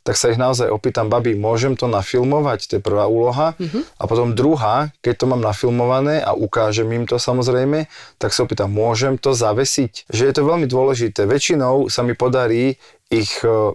tak 0.05 0.21
sa 0.21 0.29
ich 0.29 0.37
naozaj 0.37 0.69
opýtam, 0.69 1.09
babi, 1.09 1.33
môžem 1.33 1.73
to 1.73 1.89
nafilmovať? 1.89 2.69
To 2.69 2.73
je 2.77 2.81
prvá 2.85 3.09
úloha. 3.09 3.57
A 3.97 4.03
potom 4.05 4.37
druhá, 4.37 4.93
keď 5.01 5.13
to 5.17 5.25
mám 5.25 5.41
nafilmované 5.41 6.21
a 6.21 6.37
ukážem 6.37 6.85
im 6.93 7.09
to 7.09 7.17
samozrejme, 7.17 7.89
tak 8.21 8.29
sa 8.29 8.45
opýtam, 8.45 8.69
môžem 8.69 9.17
to 9.17 9.33
zavesiť? 9.33 10.05
Že 10.13 10.23
je 10.29 10.33
to 10.37 10.45
veľmi 10.45 10.69
dôležité. 10.69 11.25
Väčšinou 11.25 11.89
sa 11.89 12.05
mi 12.05 12.13
podarí 12.13 12.77
ich 13.09 13.33
e, 13.41 13.73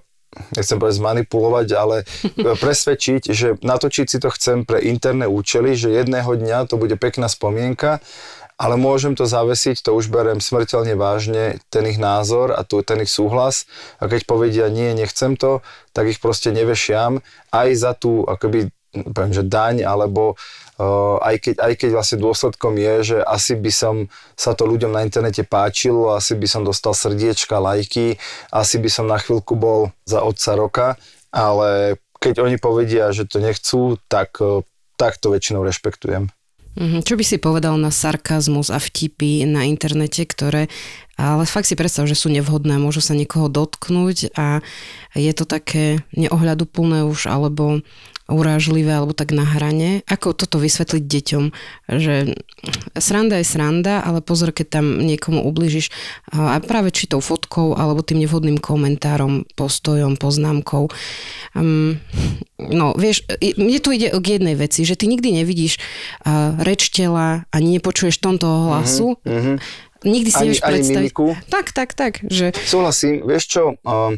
nechcem 0.55 0.79
povedať 0.79 1.03
zmanipulovať, 1.03 1.67
ale 1.75 1.97
e, 2.07 2.55
presvedčiť, 2.63 3.23
že 3.35 3.59
natočiť 3.59 4.07
si 4.07 4.19
to 4.23 4.31
chcem 4.31 4.63
pre 4.63 4.87
interné 4.87 5.27
účely, 5.27 5.75
že 5.75 5.91
jedného 5.91 6.31
dňa 6.31 6.71
to 6.71 6.79
bude 6.79 6.95
pekná 7.03 7.27
spomienka, 7.27 7.99
ale 8.61 8.77
môžem 8.77 9.17
to 9.17 9.25
zavesiť, 9.25 9.81
to 9.81 9.97
už 9.97 10.13
berem 10.13 10.37
smrteľne 10.37 10.93
vážne, 10.93 11.65
ten 11.73 11.89
ich 11.89 11.97
názor 11.97 12.53
a 12.53 12.61
tu, 12.61 12.85
ten 12.85 13.01
ich 13.01 13.09
súhlas. 13.09 13.65
A 13.97 14.05
keď 14.05 14.29
povedia 14.29 14.69
nie, 14.69 14.93
nechcem 14.93 15.33
to, 15.41 15.65
tak 15.97 16.13
ich 16.13 16.21
proste 16.21 16.53
nevešiam 16.53 17.25
aj 17.57 17.69
za 17.73 17.97
tú, 17.97 18.29
akoby, 18.29 18.69
poviem, 19.17 19.33
že 19.33 19.49
daň, 19.49 19.81
alebo 19.89 20.37
uh, 20.77 21.17
aj, 21.25 21.41
keď, 21.41 21.55
aj 21.57 21.73
keď 21.73 21.91
vlastne 21.97 22.19
dôsledkom 22.21 22.77
je, 22.77 22.95
že 23.17 23.19
asi 23.25 23.57
by 23.57 23.73
som 23.73 23.95
sa 24.37 24.53
to 24.53 24.69
ľuďom 24.69 24.93
na 24.93 25.09
internete 25.09 25.41
páčilo, 25.41 26.13
asi 26.13 26.37
by 26.37 26.45
som 26.45 26.61
dostal 26.61 26.93
srdiečka, 26.93 27.57
lajky, 27.57 28.21
asi 28.53 28.77
by 28.77 28.93
som 28.93 29.09
na 29.09 29.17
chvíľku 29.17 29.57
bol 29.57 29.89
za 30.05 30.21
otca 30.21 30.53
roka, 30.53 30.87
ale 31.33 31.97
keď 32.21 32.45
oni 32.45 32.61
povedia, 32.61 33.09
že 33.17 33.25
to 33.25 33.41
nechcú, 33.41 33.97
tak, 34.05 34.37
uh, 34.45 34.61
tak 35.01 35.17
to 35.17 35.33
väčšinou 35.33 35.65
rešpektujem. 35.65 36.29
Mhm, 36.79 37.03
Čo 37.03 37.19
by 37.19 37.25
si 37.27 37.37
povedal 37.43 37.75
na 37.83 37.91
sarkazmus 37.91 38.71
a 38.71 38.79
vtipy 38.79 39.43
na 39.43 39.67
internete, 39.67 40.23
ktoré, 40.23 40.71
ale 41.19 41.43
fakt 41.43 41.67
si 41.67 41.75
predstav, 41.75 42.07
že 42.07 42.15
sú 42.15 42.31
nevhodné, 42.31 42.79
môžu 42.79 43.03
sa 43.03 43.19
niekoho 43.19 43.51
dotknúť 43.51 44.33
a 44.39 44.63
je 45.19 45.33
to 45.35 45.45
také 45.45 46.07
neohľaduplné 46.15 47.03
už, 47.11 47.27
alebo 47.27 47.83
urážlivé, 48.31 48.95
alebo 48.95 49.13
tak 49.13 49.35
na 49.35 49.43
hrane. 49.45 50.07
Ako 50.07 50.33
toto 50.33 50.63
vysvetliť 50.63 51.03
deťom, 51.03 51.45
že 51.99 52.39
sranda 52.97 53.43
je 53.43 53.47
sranda, 53.47 54.01
ale 54.01 54.23
pozor, 54.23 54.55
keď 54.55 54.81
tam 54.81 55.03
niekomu 55.03 55.43
ubližíš 55.43 55.91
a 56.31 56.63
práve 56.63 56.95
či 56.95 57.11
tou 57.11 57.19
fotkou, 57.19 57.75
alebo 57.75 58.01
tým 58.07 58.23
nevhodným 58.23 58.63
komentárom, 58.63 59.45
postojom, 59.59 60.15
poznámkou. 60.17 60.89
Um, 61.53 61.99
no, 62.57 62.95
vieš, 62.95 63.27
mne 63.59 63.79
tu 63.83 63.91
ide 63.91 64.15
k 64.15 64.27
jednej 64.39 64.55
veci, 64.55 64.87
že 64.87 64.95
ty 64.95 65.11
nikdy 65.11 65.43
nevidíš 65.43 65.83
uh, 66.25 66.55
reč 66.63 66.95
tela, 66.95 67.45
ani 67.51 67.77
nepočuješ 67.77 68.23
toho 68.23 68.71
hlasu. 68.71 69.19
Mhm. 69.27 69.59
Nikdy 70.01 70.31
si 70.33 70.37
Ani- 70.41 70.45
nevieš 70.49 70.63
ani 70.65 70.73
predstaviť. 70.73 71.11
mimiku? 71.13 71.27
Tak, 71.53 71.77
tak, 71.77 71.93
tak. 71.93 72.25
Že, 72.25 72.57
Súhlasím, 72.57 73.21
vieš 73.21 73.53
čo, 73.53 73.63
um, 73.85 74.17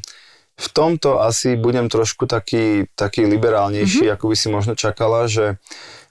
v 0.62 0.68
tomto 0.70 1.18
asi 1.18 1.58
budem 1.58 1.90
trošku 1.90 2.30
taký, 2.30 2.86
taký 2.94 3.26
liberálnejší, 3.26 4.06
mm-hmm. 4.06 4.14
ako 4.14 4.24
by 4.30 4.36
si 4.38 4.46
možno 4.46 4.72
čakala, 4.78 5.26
že 5.26 5.58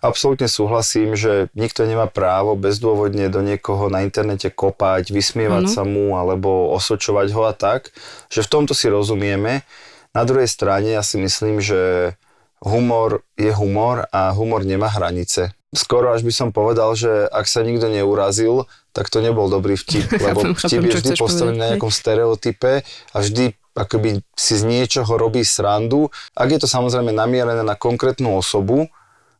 absolútne 0.03 0.51
súhlasím, 0.51 1.15
že 1.15 1.47
nikto 1.55 1.87
nemá 1.87 2.11
právo 2.11 2.59
bezdôvodne 2.59 3.31
do 3.31 3.39
niekoho 3.39 3.87
na 3.87 4.03
internete 4.03 4.51
kopať, 4.51 5.15
vysmievať 5.15 5.71
Áno. 5.71 5.71
sa 5.71 5.83
mu 5.87 6.19
alebo 6.19 6.67
osočovať 6.75 7.27
ho 7.31 7.47
a 7.47 7.53
tak, 7.55 7.95
že 8.27 8.43
v 8.43 8.51
tomto 8.51 8.75
si 8.75 8.91
rozumieme. 8.91 9.63
Na 10.11 10.27
druhej 10.27 10.51
strane 10.51 10.91
ja 10.91 11.05
si 11.05 11.15
myslím, 11.15 11.63
že 11.63 12.13
humor 12.59 13.23
je 13.39 13.55
humor 13.55 14.11
a 14.11 14.35
humor 14.35 14.67
nemá 14.67 14.91
hranice. 14.91 15.55
Skoro 15.71 16.11
až 16.11 16.27
by 16.27 16.33
som 16.35 16.49
povedal, 16.51 16.91
že 16.99 17.31
ak 17.31 17.47
sa 17.47 17.63
nikto 17.63 17.87
neurazil, 17.87 18.67
tak 18.91 19.07
to 19.07 19.23
nebol 19.23 19.47
dobrý 19.47 19.79
vtip, 19.79 20.11
lebo 20.27 20.51
vtip 20.51 20.83
je 20.83 20.99
vždy 20.99 21.11
postavený 21.15 21.55
na 21.55 21.67
nejakom 21.71 21.87
stereotype 21.87 22.83
a 22.83 23.17
vždy 23.23 23.55
akoby 23.73 24.23
si 24.35 24.53
z 24.59 24.63
niečoho 24.67 25.15
robí 25.15 25.43
srandu. 25.45 26.11
Ak 26.35 26.51
je 26.51 26.59
to 26.59 26.67
samozrejme 26.67 27.11
namierené 27.15 27.63
na 27.63 27.75
konkrétnu 27.79 28.35
osobu, 28.35 28.91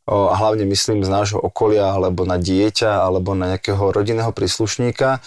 a 0.10 0.34
hlavne 0.36 0.66
myslím 0.66 1.06
z 1.06 1.14
nášho 1.14 1.40
okolia, 1.40 1.94
alebo 1.94 2.26
na 2.26 2.42
dieťa, 2.42 3.06
alebo 3.06 3.38
na 3.38 3.56
nejakého 3.56 3.94
rodinného 3.94 4.34
príslušníka, 4.34 5.22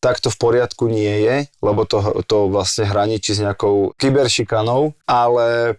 tak 0.00 0.18
to 0.18 0.32
v 0.32 0.40
poriadku 0.40 0.88
nie 0.88 1.24
je, 1.24 1.36
lebo 1.60 1.84
to, 1.84 2.24
to 2.24 2.48
vlastne 2.48 2.88
hraničí 2.88 3.36
s 3.36 3.44
nejakou 3.44 3.92
kyberšikanou, 4.00 4.96
ale 5.04 5.78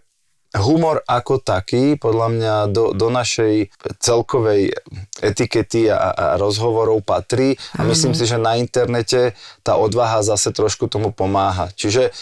humor 0.52 1.00
ako 1.08 1.40
taký, 1.40 1.96
podľa 1.96 2.28
mňa 2.28 2.54
do, 2.68 2.92
do 2.92 3.08
našej 3.08 3.72
celkovej 3.98 4.76
etikety 5.24 5.88
a, 5.88 6.12
a 6.12 6.24
rozhovorov 6.36 7.00
patrí 7.00 7.56
a 7.72 7.88
myslím 7.88 8.12
si, 8.12 8.28
že 8.28 8.36
na 8.36 8.60
internete 8.60 9.32
tá 9.64 9.80
odvaha 9.80 10.20
zase 10.20 10.52
trošku 10.52 10.92
tomu 10.92 11.08
pomáha. 11.08 11.72
Čiže 11.72 12.12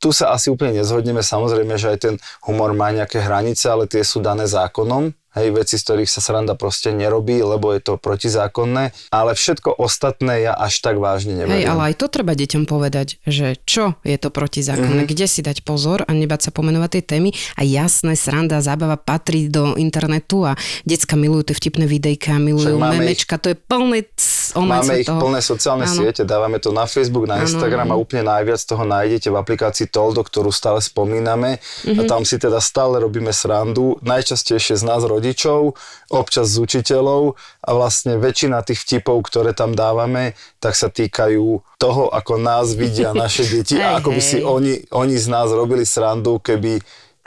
tu 0.00 0.16
sa 0.16 0.32
asi 0.32 0.48
úplne 0.48 0.80
nezhodneme, 0.80 1.20
samozrejme, 1.20 1.76
že 1.76 1.92
aj 1.92 1.98
ten 2.00 2.14
humor 2.48 2.72
má 2.72 2.88
nejaké 2.88 3.20
hranice, 3.20 3.68
ale 3.68 3.84
tie 3.84 4.00
sú 4.00 4.24
dané 4.24 4.48
zákonom. 4.48 5.12
Hej, 5.30 5.54
veci, 5.54 5.78
z 5.78 5.86
ktorých 5.86 6.10
sa 6.10 6.18
sranda 6.18 6.58
proste 6.58 6.90
nerobí, 6.90 7.38
lebo 7.38 7.70
je 7.70 7.78
to 7.78 7.94
protizákonné, 8.02 8.90
ale 9.14 9.30
všetko 9.38 9.78
ostatné 9.78 10.50
ja 10.50 10.58
až 10.58 10.82
tak 10.82 10.98
vážne 10.98 11.38
neberiem. 11.38 11.54
hej, 11.54 11.70
ale 11.70 11.94
aj 11.94 12.02
to 12.02 12.10
treba 12.10 12.34
deťom 12.34 12.66
povedať, 12.66 13.22
že 13.22 13.54
čo 13.62 13.94
je 14.02 14.18
to 14.18 14.34
protizákonné, 14.34 15.06
mm-hmm. 15.06 15.14
kde 15.14 15.26
si 15.30 15.46
dať 15.46 15.62
pozor 15.62 16.02
a 16.02 16.10
nebať 16.10 16.40
sa 16.40 16.50
pomenovať 16.50 16.90
tej 16.98 17.04
témy. 17.14 17.30
A 17.54 17.62
jasné, 17.62 18.18
sranda, 18.18 18.58
zábava 18.58 18.98
patrí 18.98 19.46
do 19.46 19.78
internetu 19.78 20.50
a 20.50 20.58
decka 20.82 21.14
milujú 21.14 21.54
tie 21.54 21.56
vtipné 21.62 21.86
videjka, 21.86 22.34
milujú 22.42 22.82
memečka, 22.82 23.38
to 23.38 23.54
je 23.54 23.56
plné 23.70 24.10
online 24.52 24.80
Máme 24.80 24.94
ich 24.96 25.06
toho. 25.06 25.18
plné 25.18 25.40
sociálne 25.40 25.82
Áno. 25.82 25.94
siete, 25.94 26.22
dávame 26.22 26.56
to 26.56 26.70
na 26.70 26.84
Facebook, 26.84 27.24
na 27.24 27.36
Áno, 27.36 27.44
Instagram 27.44 27.84
a 27.84 27.92
áno. 27.92 28.00
úplne 28.00 28.22
najviac 28.24 28.60
toho 28.60 28.82
nájdete 28.82 29.26
v 29.26 29.36
aplikácii 29.36 29.86
Toldo, 29.86 30.20
ktorú 30.20 30.50
stále 30.50 30.78
spomíname 30.78 31.58
Mhm. 31.84 31.96
a 31.96 32.02
tam 32.04 32.22
si 32.22 32.36
teda 32.36 32.58
stále 32.58 32.98
robíme 32.98 33.30
srandu, 33.30 33.96
najčastejšie 34.00 34.74
z 34.74 34.84
nás 34.84 35.02
rodičov, 35.02 35.74
občas 36.08 36.48
z 36.48 36.60
učiteľov 36.60 37.34
a 37.60 37.70
vlastne 37.72 38.16
väčšina 38.16 38.60
tých 38.60 38.80
vtipov, 38.80 39.22
ktoré 39.22 39.52
tam 39.52 39.72
dávame, 39.72 40.32
tak 40.56 40.72
sa 40.72 40.88
týkajú 40.88 41.46
toho, 41.76 42.08
ako 42.08 42.36
nás 42.36 42.72
vidia 42.72 43.10
naše 43.16 43.44
deti 43.44 43.74
a 43.74 43.94
Hej, 43.94 43.96
ako 43.98 44.08
by 44.10 44.20
si 44.20 44.38
oni, 44.38 44.72
oni 44.90 45.14
z 45.14 45.26
nás 45.26 45.48
robili 45.48 45.82
srandu, 45.82 46.38
keby, 46.38 46.82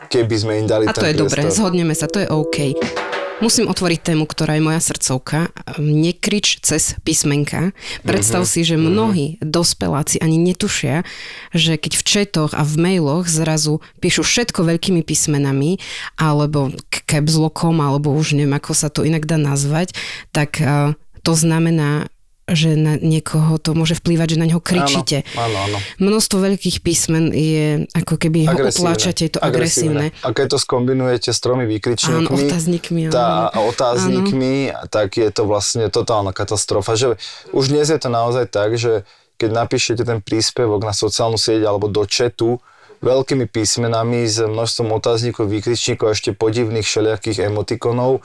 keby 0.05 0.35
sme 0.35 0.53
im 0.57 0.65
dali 0.65 0.83
A 0.83 0.91
to 0.91 1.01
je 1.01 1.13
dobré, 1.13 1.41
priestor. 1.41 1.63
zhodneme 1.63 1.91
sa, 1.91 2.05
to 2.05 2.17
je 2.17 2.27
OK. 2.27 2.57
Musím 3.41 3.65
otvoriť 3.65 4.13
tému, 4.13 4.29
ktorá 4.29 4.59
je 4.59 4.65
moja 4.65 4.77
srdcovka. 4.77 5.49
Nekrič 5.81 6.61
cez 6.61 6.93
písmenka. 7.01 7.73
Predstav 8.05 8.45
si, 8.45 8.61
že 8.61 8.77
mnohí 8.77 9.41
dospeláci 9.41 10.21
ani 10.21 10.37
netušia, 10.37 11.01
že 11.49 11.81
keď 11.81 11.97
v 11.97 12.03
četoch 12.05 12.51
a 12.53 12.61
v 12.61 12.73
mailoch 12.77 13.25
zrazu 13.25 13.81
píšu 13.97 14.21
všetko 14.21 14.69
veľkými 14.69 15.01
písmenami, 15.01 15.81
alebo 16.19 16.69
caps 16.89 17.33
lockom, 17.33 17.81
alebo 17.81 18.13
už 18.13 18.37
neviem, 18.37 18.53
ako 18.53 18.71
sa 18.77 18.93
to 18.93 19.01
inak 19.01 19.25
dá 19.25 19.41
nazvať, 19.41 19.97
tak 20.29 20.61
eh, 20.61 20.93
to 21.25 21.33
znamená, 21.33 22.13
že 22.43 22.75
na 22.75 22.99
niekoho 22.99 23.55
to 23.55 23.71
môže 23.71 23.95
vplývať, 24.03 24.35
že 24.35 24.37
na 24.39 24.47
neho 24.51 24.59
kričíte. 24.59 25.23
Áno, 25.39 25.55
áno, 25.55 25.57
áno. 25.75 25.77
Množstvo 26.03 26.43
veľkých 26.43 26.83
písmen 26.83 27.31
je 27.31 27.87
ako 27.95 28.19
keby 28.19 28.51
ho 28.51 28.57
utláčate, 28.67 29.31
je 29.31 29.33
to 29.35 29.41
agresívne. 29.41 30.11
A 30.27 30.35
keď 30.35 30.55
to 30.55 30.57
skombinujete 30.59 31.31
s 31.31 31.39
tromi 31.39 31.63
výkričníkmi 31.63 32.27
Áno, 32.27 32.51
otáznikmi, 32.51 33.01
tá, 33.07 33.47
áno. 33.47 33.55
a 33.55 33.57
otáznikmi, 33.71 34.75
tak 34.91 35.15
je 35.15 35.29
to 35.31 35.47
vlastne 35.47 35.87
totálna 35.87 36.35
katastrofa. 36.35 36.99
Že 36.99 37.15
už 37.55 37.71
dnes 37.71 37.87
je 37.87 37.99
to 37.99 38.11
naozaj 38.11 38.51
tak, 38.51 38.75
že 38.75 39.07
keď 39.39 39.49
napíšete 39.63 40.03
ten 40.03 40.19
príspevok 40.19 40.83
na 40.83 40.91
sociálnu 40.91 41.39
sieť 41.39 41.63
alebo 41.63 41.87
do 41.87 42.03
chatu 42.03 42.59
veľkými 43.03 43.51
písmenami 43.51 44.23
s 44.23 44.39
množstvom 44.39 44.95
otáznikov, 44.95 45.51
výkričníkov 45.51 46.05
a 46.07 46.15
ešte 46.15 46.31
podivných 46.31 46.87
všelijakých 46.87 47.51
emotikonov, 47.51 48.23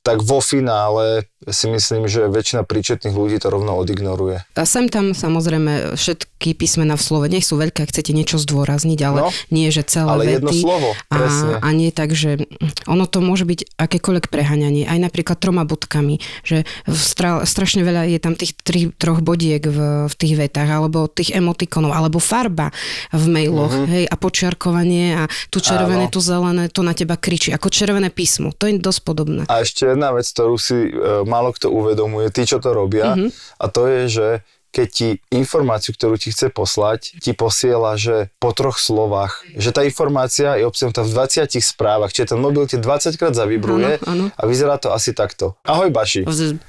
tak 0.00 0.24
vo 0.24 0.40
finále 0.40 1.28
si 1.46 1.70
myslím, 1.70 2.10
že 2.10 2.26
väčšina 2.26 2.66
príčetných 2.66 3.14
ľudí 3.14 3.38
to 3.38 3.54
rovno 3.54 3.78
odignoruje. 3.78 4.42
A 4.58 4.64
sem 4.66 4.90
tam 4.90 5.14
samozrejme 5.14 5.94
všetky 5.94 6.58
písmená 6.58 6.98
v 6.98 7.02
slove, 7.02 7.26
nech 7.30 7.46
sú 7.46 7.54
veľké, 7.54 7.86
ak 7.86 7.90
chcete 7.94 8.10
niečo 8.10 8.42
zdôrazniť, 8.42 9.00
ale 9.06 9.18
No, 9.26 9.28
nie, 9.50 9.70
že 9.70 9.86
celé 9.86 10.10
ale 10.10 10.24
vety. 10.26 10.34
jedno 10.38 10.52
slovo, 10.52 10.88
presne. 11.06 11.52
A, 11.62 11.66
a 11.66 11.68
nie 11.70 11.90
tak, 11.94 12.12
že 12.12 12.46
ono 12.90 13.06
to 13.06 13.22
môže 13.22 13.46
byť 13.46 13.78
akékoľvek 13.78 14.26
preháňanie, 14.26 14.86
aj 14.86 14.98
napríklad 14.98 15.38
troma 15.38 15.62
bodkami, 15.62 16.18
že 16.42 16.66
stra, 16.90 17.46
strašne 17.46 17.86
veľa 17.86 18.10
je 18.10 18.18
tam 18.18 18.34
tých 18.34 18.58
tri, 18.60 18.90
troch 18.90 19.22
bodiek 19.22 19.62
v, 19.62 20.10
v 20.10 20.14
tých 20.18 20.34
vetách, 20.34 20.70
alebo 20.70 21.06
tých 21.06 21.34
emotikonov, 21.34 21.94
alebo 21.94 22.18
farba 22.18 22.74
v 23.14 23.24
mailoch, 23.30 23.72
mm-hmm. 23.72 23.92
hej, 23.92 24.04
a 24.10 24.14
počiarkovanie 24.18 25.06
a 25.14 25.22
tu 25.50 25.62
červené. 25.62 26.10
Áno. 26.10 26.12
tu 26.12 26.20
zelené, 26.20 26.68
to 26.68 26.82
na 26.82 26.92
teba 26.92 27.14
kričí, 27.14 27.54
ako 27.54 27.70
červené 27.70 28.10
písmo, 28.10 28.50
to 28.54 28.66
je 28.66 28.78
dosť 28.78 29.00
podobné. 29.06 29.42
A 29.46 29.62
ešte 29.62 29.86
jedna 29.88 30.10
vec, 30.12 30.26
ktorú 30.26 30.58
si 30.58 30.90
e, 30.90 31.22
málo 31.36 31.52
kto 31.52 31.68
uvedomuje, 31.68 32.28
tí, 32.28 32.42
čo 32.42 32.56
to 32.56 32.72
robia, 32.72 33.12
Mhm. 33.12 33.20
mm-hmm. 33.22 33.30
a 33.56 33.64
to 33.66 33.82
je, 33.86 34.02
že 34.08 34.28
keď 34.68 34.88
ti 34.90 35.08
informáciu, 35.30 35.90
ktorú 35.90 36.14
ti 36.14 36.28
chce 36.28 36.48
poslať, 36.50 37.16
ti 37.16 37.32
posiela, 37.32 37.96
že 37.96 38.28
po 38.36 38.52
troch 38.52 38.76
slovách, 38.78 39.40
že 39.54 39.68
tá 39.70 39.80
informácia 39.82 40.52
je 40.54 40.64
obsiahnutá 40.64 41.00
v 41.00 41.12
20 41.14 41.48
správach, 41.58 42.10
čiže 42.10 42.32
ten 42.32 42.38
mobil 42.38 42.64
ti 42.64 42.76
20 42.76 42.84
krát 43.14 43.32
zavibruje 43.32 43.96
Áno, 43.98 44.04
áno. 44.04 44.24
a 44.30 44.42
vyzerá 44.44 44.76
to 44.76 44.90
asi 44.90 45.12
takto. 45.12 45.56
Ahoj 45.62 45.88
Baši, 45.88 46.24
Vz, 46.24 46.60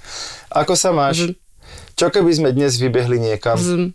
ako 0.50 0.74
sa 0.74 0.92
máš? 0.92 1.28
Vz. 1.28 1.36
Čo 1.94 2.08
keby 2.08 2.32
sme 2.32 2.50
dnes 2.50 2.76
vybehli 2.76 3.18
niekam? 3.18 3.56
vz, 3.56 3.92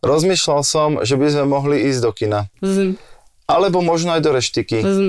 Rozmýšľal 0.00 0.60
som, 0.62 0.90
že 1.02 1.12
by 1.14 1.26
sme 1.28 1.44
mohli 1.46 1.84
ísť 1.84 2.00
do 2.00 2.10
kina. 2.10 2.48
vz, 2.58 2.96
Alebo 3.44 3.82
možno 3.82 4.14
aj 4.14 4.22
do 4.22 4.32
reštiky. 4.32 4.80
vz, 4.80 5.00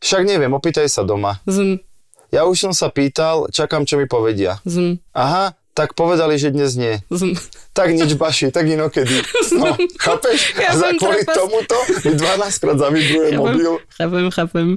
Však 0.00 0.22
neviem, 0.22 0.50
opýtaj 0.50 0.84
sa 0.86 1.00
doma. 1.00 1.40
vz, 1.42 1.80
Ja 2.30 2.46
už 2.46 2.70
som 2.70 2.72
sa 2.72 2.88
pýtal, 2.88 3.50
čakám, 3.50 3.82
čo 3.82 3.98
mi 3.98 4.06
povedia. 4.06 4.62
vz, 4.62 5.02
Aha, 5.10 5.54
tak 5.74 5.98
povedali, 5.98 6.38
že 6.38 6.54
dnes 6.54 6.78
nie. 6.78 7.02
vz. 7.10 7.34
Tak 7.74 7.90
nič, 7.90 8.14
Baši, 8.14 8.50
tak 8.54 8.66
inokedy. 8.66 9.18
No, 9.58 9.74
chápeš? 9.98 10.54
Ja 10.58 10.74
za 10.74 10.94
kvôli 10.94 11.22
trapas. 11.22 11.36
tomuto 11.38 11.76
mi 12.02 12.12
12 12.14 12.62
krát 12.62 12.76
zavibruje 12.78 13.28
mobil. 13.34 13.72
Chápem, 13.94 14.26
chápem. 14.30 14.68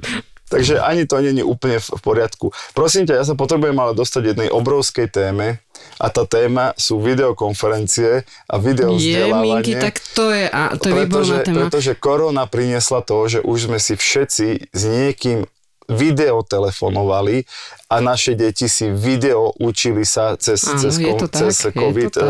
Takže 0.44 0.76
ani 0.78 1.08
to 1.08 1.18
je 1.18 1.40
úplne 1.42 1.80
v 1.80 2.00
poriadku. 2.04 2.52
Prosím 2.76 3.08
ťa, 3.08 3.16
ja 3.18 3.24
sa 3.24 3.34
potrebujem 3.34 3.74
ale 3.74 3.96
dostať 3.96 4.22
jednej 4.36 4.48
obrovskej 4.52 5.08
téme 5.10 5.58
a 5.98 6.06
tá 6.12 6.28
téma 6.28 6.76
sú 6.76 7.00
videokonferencie 7.00 8.22
a 8.46 8.54
Je, 8.54 8.62
videovzdelávanie. 8.62 9.62
Minky, 9.62 9.72
tak 9.80 9.98
to 10.14 10.30
je, 10.30 10.46
a 10.46 10.76
to 10.76 10.90
je 10.90 10.94
výborná 10.94 11.10
pretože, 11.10 11.36
téma. 11.42 11.56
pretože 11.66 11.92
korona 11.96 12.44
priniesla 12.46 13.00
to, 13.02 13.16
že 13.26 13.38
už 13.40 13.58
sme 13.66 13.78
si 13.80 13.96
všetci 13.96 14.46
s 14.70 14.82
niekým 14.84 15.48
videotelefonovali 15.86 17.44
a 17.88 17.96
naše 18.00 18.34
deti 18.34 18.66
si 18.66 18.88
video 18.88 19.52
učili 19.56 20.04
sa 20.04 20.36
cez, 20.36 20.64
Áno, 20.64 20.80
cez, 20.80 20.94
je 20.96 21.12
ko- 21.12 21.20
to 21.20 21.26
tak, 21.28 21.40
cez 21.44 21.56
COVID 21.68 22.12
eh, 22.14 22.24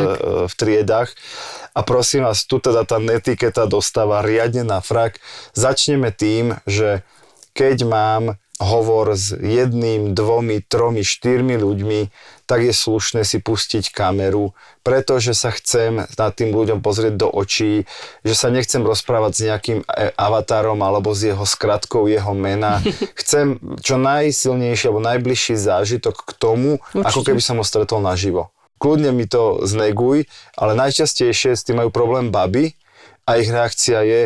v 0.46 0.54
triedách. 0.54 1.10
A 1.74 1.82
prosím 1.82 2.22
vás, 2.22 2.46
tu 2.46 2.62
teda 2.62 2.86
tá 2.86 3.02
netiketa 3.02 3.66
dostáva 3.66 4.22
riadne 4.22 4.62
na 4.62 4.78
frak. 4.78 5.18
Začneme 5.52 6.14
tým, 6.14 6.54
že 6.64 7.02
keď 7.50 7.82
mám 7.82 8.24
hovor 8.62 9.18
s 9.18 9.34
jedným, 9.34 10.14
dvomi, 10.14 10.62
tromi, 10.62 11.02
štyrmi 11.02 11.58
ľuďmi, 11.58 12.00
tak 12.44 12.60
je 12.60 12.76
slušné 12.76 13.24
si 13.24 13.40
pustiť 13.40 13.88
kameru, 13.88 14.52
pretože 14.84 15.32
sa 15.32 15.48
chcem 15.48 16.04
nad 16.04 16.32
tým 16.36 16.52
ľuďom 16.52 16.84
pozrieť 16.84 17.16
do 17.16 17.28
očí, 17.32 17.88
že 18.20 18.34
sa 18.36 18.52
nechcem 18.52 18.84
rozprávať 18.84 19.32
s 19.32 19.40
nejakým 19.48 19.78
e, 19.80 19.84
avatárom 20.12 20.76
alebo 20.84 21.16
s 21.16 21.24
jeho 21.24 21.48
skratkou 21.48 22.04
jeho 22.04 22.36
mena. 22.36 22.84
Chcem 23.20 23.56
čo 23.80 23.96
najsilnejší 23.96 24.92
alebo 24.92 25.00
najbližší 25.00 25.56
zážitok 25.56 26.16
k 26.28 26.30
tomu, 26.36 26.70
Určite. 26.92 27.08
ako 27.08 27.20
keby 27.24 27.40
som 27.40 27.56
ho 27.56 27.64
stretol 27.64 28.04
naživo. 28.04 28.52
Kľudne 28.76 29.16
mi 29.16 29.24
to 29.24 29.64
zneguj, 29.64 30.28
ale 30.60 30.76
najčastejšie 30.76 31.56
s 31.56 31.64
tým 31.64 31.80
majú 31.80 31.88
problém 31.88 32.28
baby 32.28 32.76
a 33.24 33.40
ich 33.40 33.48
reakcia 33.48 34.04
je, 34.04 34.22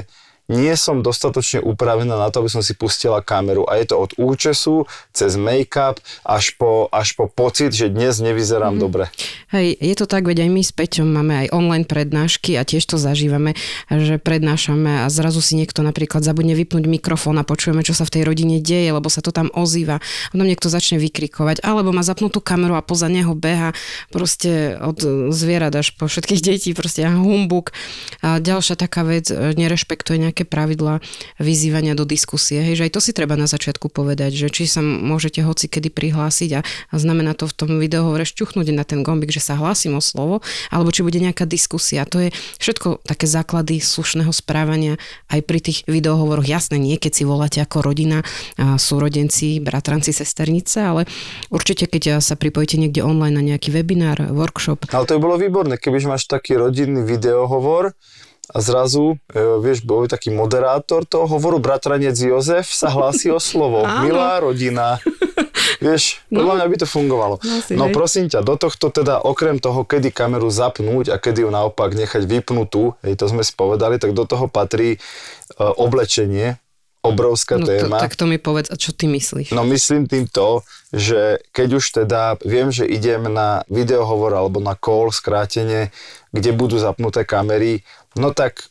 nie 0.48 0.72
som 0.80 1.04
dostatočne 1.04 1.61
upravená 1.61 2.16
na 2.16 2.32
to, 2.32 2.40
aby 2.40 2.50
som 2.50 2.64
si 2.64 2.72
pustila 2.72 3.20
kameru. 3.20 3.68
A 3.68 3.76
je 3.76 3.92
to 3.92 3.96
od 4.00 4.16
účesu, 4.16 4.88
cez 5.12 5.37
make-up, 5.37 6.00
až 6.24 6.56
po, 6.56 6.88
až 6.88 7.12
po 7.14 7.28
pocit, 7.28 7.76
že 7.76 7.92
dnes 7.92 8.16
nevyzerám 8.20 8.76
mm. 8.76 8.80
dobre. 8.80 9.12
Hej, 9.52 9.76
je 9.80 9.94
to 9.96 10.08
tak, 10.08 10.24
veď 10.24 10.48
aj 10.48 10.50
my 10.52 10.62
s 10.64 10.72
Peťom 10.72 11.08
máme 11.08 11.34
aj 11.46 11.48
online 11.52 11.84
prednášky 11.88 12.56
a 12.56 12.64
tiež 12.64 12.84
to 12.84 13.00
zažívame, 13.00 13.56
že 13.88 14.20
prednášame 14.20 15.04
a 15.04 15.06
zrazu 15.08 15.40
si 15.40 15.56
niekto 15.56 15.80
napríklad 15.80 16.20
zabudne 16.20 16.52
vypnúť 16.52 16.84
mikrofón 16.84 17.40
a 17.40 17.44
počujeme, 17.44 17.80
čo 17.80 17.96
sa 17.96 18.04
v 18.04 18.20
tej 18.20 18.22
rodine 18.28 18.61
deje, 18.61 18.92
lebo 18.92 19.08
sa 19.08 19.24
to 19.24 19.32
tam 19.32 19.48
ozýva. 19.56 20.04
Potom 20.32 20.44
niekto 20.44 20.68
začne 20.68 21.00
vykrikovať, 21.00 21.64
alebo 21.64 21.96
má 21.96 22.04
zapnutú 22.04 22.44
kameru 22.44 22.76
a 22.76 22.84
poza 22.84 23.08
neho 23.08 23.32
beha 23.32 23.72
proste 24.12 24.76
od 24.80 25.00
zvierat 25.32 25.72
až 25.72 25.96
po 25.96 26.06
všetkých 26.06 26.40
detí, 26.44 26.70
proste 26.76 27.08
humbuk. 27.08 27.72
A 28.20 28.38
ďalšia 28.38 28.76
taká 28.76 29.02
vec, 29.02 29.32
e, 29.32 29.56
nerešpektuje 29.56 30.28
nejaké 30.28 30.38
pravidlá 30.44 31.01
vyzývania 31.40 31.96
do 31.98 32.05
diskusie. 32.05 32.61
Hej, 32.62 32.83
že 32.83 32.85
aj 32.90 32.92
to 32.94 33.01
si 33.01 33.12
treba 33.14 33.38
na 33.38 33.46
začiatku 33.46 33.88
povedať, 33.88 34.35
že 34.35 34.51
či 34.53 34.66
sa 34.68 34.83
môžete 34.85 35.42
hoci 35.42 35.70
kedy 35.70 35.90
prihlásiť 35.90 36.51
a, 36.59 36.61
a 36.62 36.94
znamená 36.94 37.33
to 37.38 37.46
v 37.46 37.55
tom 37.55 37.70
videohovore 37.79 38.27
šťuchnúť 38.27 38.68
na 38.74 38.85
ten 38.85 39.07
gombik, 39.07 39.33
že 39.33 39.40
sa 39.40 39.57
hlásim 39.57 39.94
o 39.94 40.03
slovo, 40.03 40.44
alebo 40.68 40.90
či 40.90 41.07
bude 41.07 41.18
nejaká 41.18 41.48
diskusia. 41.48 42.05
To 42.11 42.29
je 42.29 42.35
všetko 42.61 43.07
také 43.07 43.24
základy 43.24 43.81
slušného 43.81 44.31
správania 44.35 45.01
aj 45.33 45.40
pri 45.46 45.59
tých 45.62 45.79
videohovoroch. 45.87 46.44
Jasné, 46.44 46.77
nie 46.77 46.98
keď 46.98 47.12
si 47.14 47.24
voláte 47.24 47.59
ako 47.62 47.87
rodina, 47.87 48.27
súrodenci, 48.59 49.62
bratranci, 49.62 50.11
sesternice, 50.11 50.83
ale 50.83 51.03
určite 51.48 51.87
keď 51.87 52.18
sa 52.18 52.35
pripojíte 52.35 52.77
niekde 52.77 53.07
online 53.07 53.37
na 53.38 53.42
nejaký 53.55 53.70
webinár, 53.70 54.18
workshop, 54.35 54.90
Ale 54.90 55.07
to 55.07 55.14
by 55.16 55.20
bolo 55.22 55.37
výborné, 55.38 55.79
kebyže 55.79 56.11
máš 56.11 56.24
taký 56.27 56.59
rodinný 56.59 57.07
videohovor 57.07 57.94
a 58.48 58.58
zrazu, 58.64 59.20
e, 59.28 59.40
vieš, 59.61 59.84
bol 59.84 60.08
taký 60.08 60.32
moderátor 60.32 61.04
toho 61.04 61.28
hovoru, 61.28 61.61
bratranec 61.61 62.16
Jozef 62.16 62.72
sa 62.72 62.88
hlási 62.88 63.28
o 63.28 63.37
slovo. 63.37 63.84
Milá 64.00 64.40
rodina. 64.40 64.96
Vieš, 65.84 66.20
podľa 66.32 66.54
mňa 66.56 66.66
by 66.72 66.76
to 66.80 66.87
fungovalo. 66.88 67.37
Asi, 67.44 67.76
No 67.76 67.92
hej. 67.92 67.94
prosím 67.94 68.26
ťa, 68.32 68.40
do 68.40 68.56
tohto 68.56 68.88
teda 68.88 69.20
okrem 69.20 69.61
toho, 69.61 69.84
kedy 69.84 70.08
kameru 70.08 70.48
zapnúť 70.48 71.12
a 71.12 71.16
kedy 71.20 71.44
ju 71.44 71.50
naopak 71.52 71.92
nechať 71.92 72.24
vypnutú, 72.24 72.96
hej, 73.04 73.20
to 73.20 73.28
sme 73.28 73.44
spovedali, 73.44 74.00
tak 74.00 74.16
do 74.16 74.24
toho 74.24 74.48
patrí 74.48 74.96
e, 74.96 74.98
oblečenie, 75.61 76.56
obrovská 77.09 77.59
no 77.59 77.66
to, 77.66 77.73
téma. 77.73 77.99
tak 77.99 78.14
to 78.14 78.25
mi 78.29 78.38
povedz, 78.38 78.68
a 78.71 78.77
čo 78.77 78.92
ty 78.92 79.09
myslíš? 79.09 79.51
No 79.57 79.64
myslím 79.66 80.07
tým 80.07 80.29
to, 80.29 80.62
že 80.92 81.42
keď 81.53 81.68
už 81.81 81.85
teda 82.05 82.23
viem, 82.44 82.73
že 82.73 82.88
idem 82.88 83.29
na 83.29 83.64
videohovor 83.68 84.33
alebo 84.37 84.61
na 84.61 84.77
call 84.77 85.12
skrátenie, 85.12 85.92
kde 86.33 86.51
budú 86.53 86.77
zapnuté 86.81 87.25
kamery, 87.25 87.85
no 88.16 88.33
tak 88.33 88.68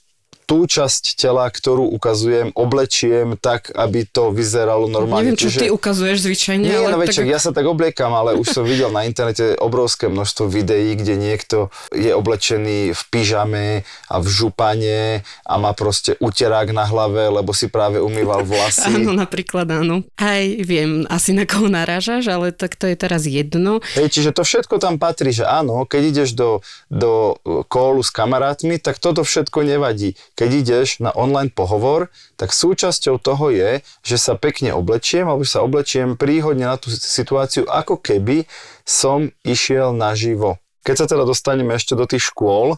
tú 0.47 0.63
časť 0.63 1.19
tela, 1.19 1.43
ktorú 1.51 1.91
ukazujem, 1.99 2.55
oblečiem 2.55 3.35
tak, 3.35 3.67
aby 3.75 4.07
to 4.07 4.31
vyzeralo 4.31 4.87
normálne. 4.87 5.35
Neviem, 5.35 5.39
čo 5.43 5.51
Čiže- 5.51 5.59
ty 5.59 5.67
ukazuješ 5.67 6.17
zvyčajne, 6.23 6.63
nie, 6.63 6.71
ale 6.71 6.95
no 6.95 7.03
veď, 7.03 7.19
tak... 7.19 7.27
ja 7.27 7.39
sa 7.43 7.51
tak 7.51 7.67
obliekam, 7.67 8.15
ale 8.15 8.39
už 8.39 8.55
som 8.55 8.63
videl 8.63 8.87
na 8.87 9.03
internete 9.03 9.59
obrovské 9.59 10.07
množstvo 10.07 10.47
videí, 10.47 10.95
kde 10.95 11.19
niekto 11.19 11.67
je 11.91 12.15
oblečený 12.15 12.95
v 12.95 13.01
pyžame 13.11 13.83
a 14.07 14.23
v 14.23 14.27
župane 14.31 15.27
a 15.43 15.53
má 15.59 15.75
proste 15.75 16.15
uterák 16.23 16.71
na 16.71 16.87
hlave, 16.87 17.27
lebo 17.27 17.51
si 17.51 17.67
práve 17.67 17.99
umýval 17.99 18.47
vlasy. 18.47 18.87
Áno, 18.97 19.11
napríklad 19.11 19.67
áno. 19.67 20.07
Aj 20.15 20.41
viem 20.63 21.03
asi 21.11 21.35
na 21.35 21.43
koho 21.43 21.67
narážaš, 21.67 22.31
ale 22.31 22.55
tak 22.55 22.79
to 22.79 22.87
je 22.87 22.95
teraz 22.95 23.27
jedno. 23.27 23.83
Hej, 23.99 24.15
čiže 24.15 24.31
to 24.31 24.47
všetko 24.47 24.79
tam 24.79 24.95
patrí, 24.95 25.35
že 25.35 25.43
áno, 25.43 25.83
keď 25.83 26.01
ideš 26.07 26.29
do, 26.39 26.63
do 26.87 27.35
kólu 27.67 27.99
s 27.99 28.09
kamarátmi, 28.15 28.79
tak 28.79 29.03
toto 29.03 29.27
všetko 29.27 29.67
nevadí. 29.67 30.15
Keď 30.37 30.49
ideš 30.53 31.01
na 31.01 31.09
online 31.17 31.49
pohovor, 31.49 32.13
tak 32.37 32.53
súčasťou 32.53 33.17
toho 33.17 33.49
je, 33.49 33.81
že 34.05 34.17
sa 34.21 34.37
pekne 34.37 34.77
oblečiem, 34.77 35.25
alebo 35.25 35.41
sa 35.41 35.65
oblečiem 35.65 36.13
príhodne 36.13 36.69
na 36.69 36.77
tú 36.77 36.93
situáciu, 36.93 37.65
ako 37.65 37.97
keby 37.97 38.45
som 38.85 39.33
išiel 39.41 39.97
naživo. 39.97 40.61
Keď 40.85 40.95
sa 40.95 41.05
teda 41.09 41.25
dostaneme 41.25 41.73
ešte 41.73 41.97
do 41.97 42.05
tých 42.05 42.29
škôl, 42.29 42.77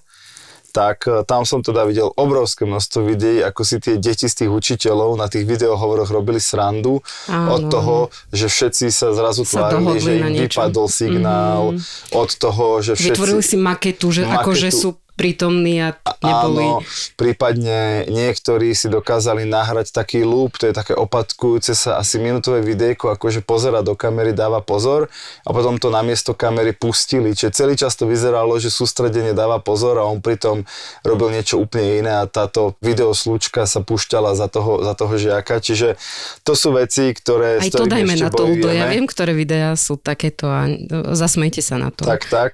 tak 0.71 1.05
e, 1.09 1.25
tam 1.25 1.43
som 1.43 1.59
teda 1.59 1.83
videl 1.83 2.13
obrovské 2.15 2.63
množstvo 2.63 3.03
videí, 3.03 3.41
ako 3.41 3.61
si 3.65 3.81
tie 3.81 3.97
deti 3.97 4.29
z 4.29 4.45
tých 4.45 4.51
učiteľov 4.53 5.17
na 5.17 5.27
tých 5.27 5.43
videohovoroch 5.49 6.09
robili 6.13 6.37
srandu 6.37 7.01
Áno. 7.27 7.59
od 7.59 7.61
toho, 7.67 7.97
že 8.29 8.47
všetci 8.47 8.93
sa 8.93 9.11
zrazu 9.11 9.43
tvárili, 9.43 9.97
že 9.99 10.11
im 10.21 10.29
vypadol 10.47 10.87
signál, 10.87 11.75
od 12.13 12.29
toho, 12.37 12.79
že 12.85 12.95
všetci... 12.95 13.17
Vytvorili 13.17 13.43
si 13.43 13.57
maketu, 13.57 14.07
že 14.13 14.21
Maketu. 14.23 14.37
akože 14.39 14.69
sú 14.71 14.89
prítomní 15.19 15.83
a 15.83 15.99
neboli... 16.23 16.63
Áno, 16.63 16.79
prípadne 17.19 18.07
niektorí 18.07 18.71
si 18.71 18.87
dokázali 18.87 19.43
nahrať 19.43 19.91
taký 19.91 20.23
loop, 20.23 20.55
to 20.55 20.71
je 20.71 20.73
také 20.73 20.95
opatkujúce 20.95 21.75
sa 21.75 21.99
asi 21.99 22.23
minútové 22.23 22.63
videjko, 22.63 23.11
akože 23.19 23.43
pozera 23.43 23.83
do 23.83 23.99
kamery, 23.99 24.31
dáva 24.31 24.63
pozor 24.63 25.11
a 25.43 25.49
potom 25.51 25.75
to 25.75 25.91
namiesto 25.91 26.31
kamery 26.31 26.71
pustili. 26.71 27.35
Čiže 27.35 27.51
celý 27.51 27.73
čas 27.75 27.99
to 27.99 28.07
vyzeralo, 28.07 28.55
že 28.55 28.71
sústredenie 28.71 29.35
dáva 29.35 29.59
pozor 29.59 29.99
a 29.99 30.07
on 30.07 30.23
pritom 30.23 30.63
robil 31.03 31.35
niečo 31.35 31.59
úplne 31.59 31.99
iné 31.99 32.13
a 32.15 32.29
táto 32.29 32.79
videoslúčka 32.79 33.67
sa 33.67 33.83
púšťala 33.83 34.37
za 34.37 34.47
toho, 34.47 34.85
za 34.85 34.93
toho 34.93 35.13
žiaka. 35.19 35.59
Čiže 35.59 35.99
to 36.45 36.53
sú 36.53 36.71
veci, 36.77 37.11
ktoré... 37.11 37.59
Aj 37.59 37.73
to 37.73 37.89
dajme 37.89 38.15
na 38.15 38.29
to, 38.29 38.45
Udo. 38.45 38.69
Ja 38.69 38.87
viem, 38.87 39.09
ktoré 39.09 39.33
videá 39.33 39.73
sú 39.73 39.97
takéto 39.97 40.45
a 40.45 40.69
zasmejte 41.17 41.65
sa 41.65 41.81
na 41.81 41.89
to. 41.89 42.05
Tak, 42.05 42.29
tak. 42.29 42.51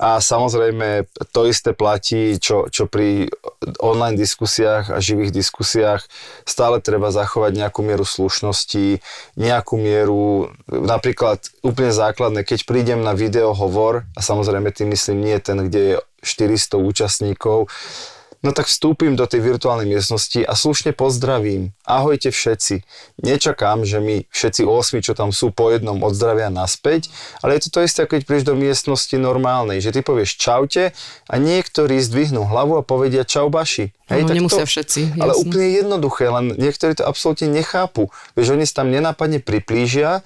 A 0.00 0.18
samozrejme 0.18 1.04
to 1.36 1.44
isté 1.44 1.76
platí, 1.76 1.99
čo, 2.40 2.66
čo 2.72 2.84
pri 2.88 3.28
online 3.78 4.16
diskusiách 4.16 4.90
a 4.90 4.98
živých 4.98 5.30
diskusiách 5.36 6.02
stále 6.48 6.80
treba 6.80 7.12
zachovať 7.12 7.52
nejakú 7.54 7.84
mieru 7.84 8.08
slušnosti, 8.08 9.04
nejakú 9.36 9.74
mieru, 9.76 10.50
napríklad 10.66 11.44
úplne 11.60 11.92
základné, 11.92 12.42
keď 12.42 12.64
prídem 12.64 13.00
na 13.04 13.12
videohovor, 13.12 14.08
a 14.16 14.20
samozrejme 14.20 14.72
tým 14.72 14.92
myslím 14.96 15.20
nie 15.20 15.38
ten, 15.38 15.68
kde 15.68 15.80
je 15.80 15.94
400 16.24 16.76
účastníkov, 16.80 17.68
No 18.40 18.56
tak 18.56 18.72
vstúpim 18.72 19.20
do 19.20 19.28
tej 19.28 19.44
virtuálnej 19.44 19.84
miestnosti 19.84 20.40
a 20.40 20.56
slušne 20.56 20.96
pozdravím. 20.96 21.76
Ahojte 21.84 22.32
všetci. 22.32 22.80
Nečakám, 23.20 23.84
že 23.84 24.00
mi 24.00 24.24
všetci 24.32 24.64
8, 24.64 25.04
čo 25.04 25.12
tam 25.12 25.28
sú, 25.28 25.52
po 25.52 25.68
jednom 25.68 26.00
odzdravia 26.00 26.48
naspäť, 26.48 27.12
ale 27.44 27.60
je 27.60 27.68
to 27.68 27.76
to 27.76 27.80
isté, 27.84 28.08
keď 28.08 28.24
prídeš 28.24 28.48
do 28.48 28.56
miestnosti 28.56 29.12
normálnej, 29.20 29.84
že 29.84 29.92
ty 29.92 30.00
povieš 30.00 30.40
čaute 30.40 30.96
a 31.28 31.34
niektorí 31.36 32.00
zdvihnú 32.00 32.48
hlavu 32.48 32.80
a 32.80 32.82
povedia 32.82 33.28
čau 33.28 33.52
baši. 33.52 33.92
Áno, 34.08 34.24
tak 34.24 34.40
nemusia 34.40 34.64
to, 34.64 34.72
všetci, 34.72 35.20
Ale 35.20 35.36
jasné. 35.36 35.42
úplne 35.44 35.68
jednoduché, 35.76 36.24
len 36.32 36.44
niektorí 36.56 36.96
to 36.96 37.04
absolútne 37.04 37.52
nechápu. 37.52 38.08
Vieš, 38.40 38.56
oni 38.56 38.64
sa 38.64 38.80
tam 38.80 38.88
nenápadne 38.88 39.44
priplížia, 39.44 40.24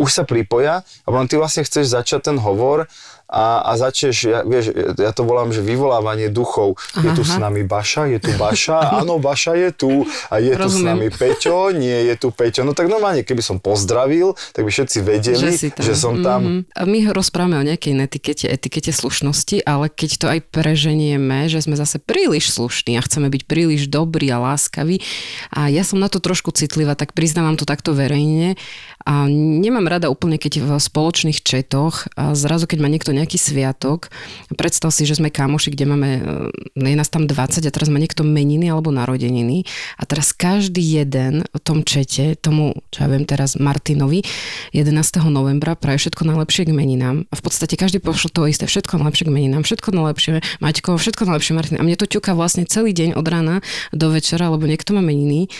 už 0.00 0.08
sa 0.08 0.24
pripoja 0.24 0.88
a 1.04 1.06
potom 1.06 1.28
ty 1.28 1.36
vlastne 1.36 1.68
chceš 1.68 1.92
začať 1.92 2.32
ten 2.32 2.40
hovor 2.40 2.88
a, 3.32 3.64
a 3.64 3.72
začneš, 3.80 4.16
ja, 4.28 4.44
vieš, 4.44 4.76
ja 5.00 5.08
to 5.16 5.24
volám, 5.24 5.56
že 5.56 5.64
vyvolávanie 5.64 6.28
duchov. 6.28 6.76
Je 7.00 7.08
tu 7.16 7.24
s 7.24 7.40
Aha. 7.40 7.48
nami 7.48 7.64
Baša, 7.64 8.12
je 8.12 8.18
tu 8.20 8.30
Baša, 8.36 9.00
áno, 9.00 9.16
Baša 9.16 9.56
je 9.56 9.70
tu 9.72 9.92
a 10.28 10.36
je 10.36 10.52
tu 10.52 10.68
s 10.68 10.76
Rozumiem. 10.76 10.88
nami 10.92 11.08
Peťo, 11.08 11.72
nie 11.72 12.12
je 12.12 12.14
tu 12.20 12.28
Peťo. 12.28 12.60
No 12.68 12.76
tak 12.76 12.92
normálne, 12.92 13.24
keby 13.24 13.40
som 13.40 13.56
pozdravil, 13.56 14.36
tak 14.52 14.68
by 14.68 14.70
všetci 14.70 14.98
vedeli, 15.00 15.48
že, 15.56 15.72
že 15.72 15.94
som 15.96 16.20
tam. 16.20 16.40
Mhm. 16.44 16.76
A 16.76 16.82
my 16.84 16.98
rozprávame 17.16 17.56
o 17.56 17.64
nejakej 17.64 17.96
netikete, 17.96 18.46
etikete 18.52 18.92
slušnosti, 18.92 19.64
ale 19.64 19.88
keď 19.88 20.10
to 20.20 20.26
aj 20.28 20.40
preženieme, 20.52 21.48
že 21.48 21.64
sme 21.64 21.72
zase 21.72 21.96
príliš 21.96 22.52
slušní 22.52 23.00
a 23.00 23.02
chceme 23.02 23.32
byť 23.32 23.48
príliš 23.48 23.88
dobrí 23.88 24.28
a 24.28 24.36
láskaví 24.36 25.00
a 25.48 25.72
ja 25.72 25.80
som 25.88 25.96
na 25.96 26.12
to 26.12 26.20
trošku 26.20 26.52
citlivá, 26.52 26.92
tak 26.92 27.16
priznávam 27.16 27.56
to 27.56 27.64
takto 27.64 27.96
verejne 27.96 28.60
a 29.02 29.26
nemám 29.30 29.86
rada 29.90 30.06
úplne, 30.08 30.38
keď 30.38 30.62
v 30.62 30.70
spoločných 30.78 31.42
četoch 31.42 32.06
a 32.14 32.38
zrazu, 32.38 32.70
keď 32.70 32.78
má 32.82 32.88
niekto 32.88 33.10
nejaký 33.10 33.38
sviatok, 33.38 34.08
predstav 34.54 34.94
si, 34.94 35.02
že 35.06 35.18
sme 35.18 35.34
kamoši, 35.34 35.74
kde 35.74 35.84
máme, 35.86 36.10
e, 36.76 36.90
je 36.92 36.96
nás 36.98 37.10
tam 37.10 37.26
20 37.26 37.66
a 37.66 37.72
teraz 37.74 37.90
má 37.90 37.98
niekto 37.98 38.22
meniny 38.22 38.70
alebo 38.70 38.94
narodeniny. 38.94 39.66
A 39.98 40.06
teraz 40.06 40.30
každý 40.30 40.82
jeden 40.82 41.42
v 41.50 41.60
tom 41.62 41.82
čete, 41.82 42.38
tomu, 42.38 42.78
čo 42.94 43.04
ja 43.04 43.08
viem 43.10 43.26
teraz, 43.26 43.58
Martinovi, 43.58 44.22
11. 44.70 44.94
novembra 45.30 45.74
praje 45.74 46.06
všetko 46.06 46.22
najlepšie 46.22 46.68
k 46.68 46.72
meninám. 46.72 47.26
A 47.30 47.34
v 47.34 47.42
podstate 47.42 47.74
každý 47.74 47.98
pošlo 47.98 48.30
to 48.30 48.46
isté, 48.46 48.70
všetko 48.70 49.02
najlepšie 49.02 49.26
k 49.26 49.34
meninám, 49.34 49.62
všetko 49.66 49.88
najlepšie 49.90 50.32
Maťko, 50.62 50.96
všetko 50.96 51.22
najlepšie 51.26 51.52
Martin 51.58 51.78
a 51.78 51.84
mne 51.84 51.98
to 51.98 52.06
ťuká 52.06 52.38
vlastne 52.38 52.66
celý 52.66 52.94
deň 52.94 53.18
od 53.18 53.26
rána 53.26 53.56
do 53.90 54.08
večera, 54.14 54.48
lebo 54.48 54.64
niekto 54.66 54.94
má 54.94 55.02
meniny. 55.02 55.50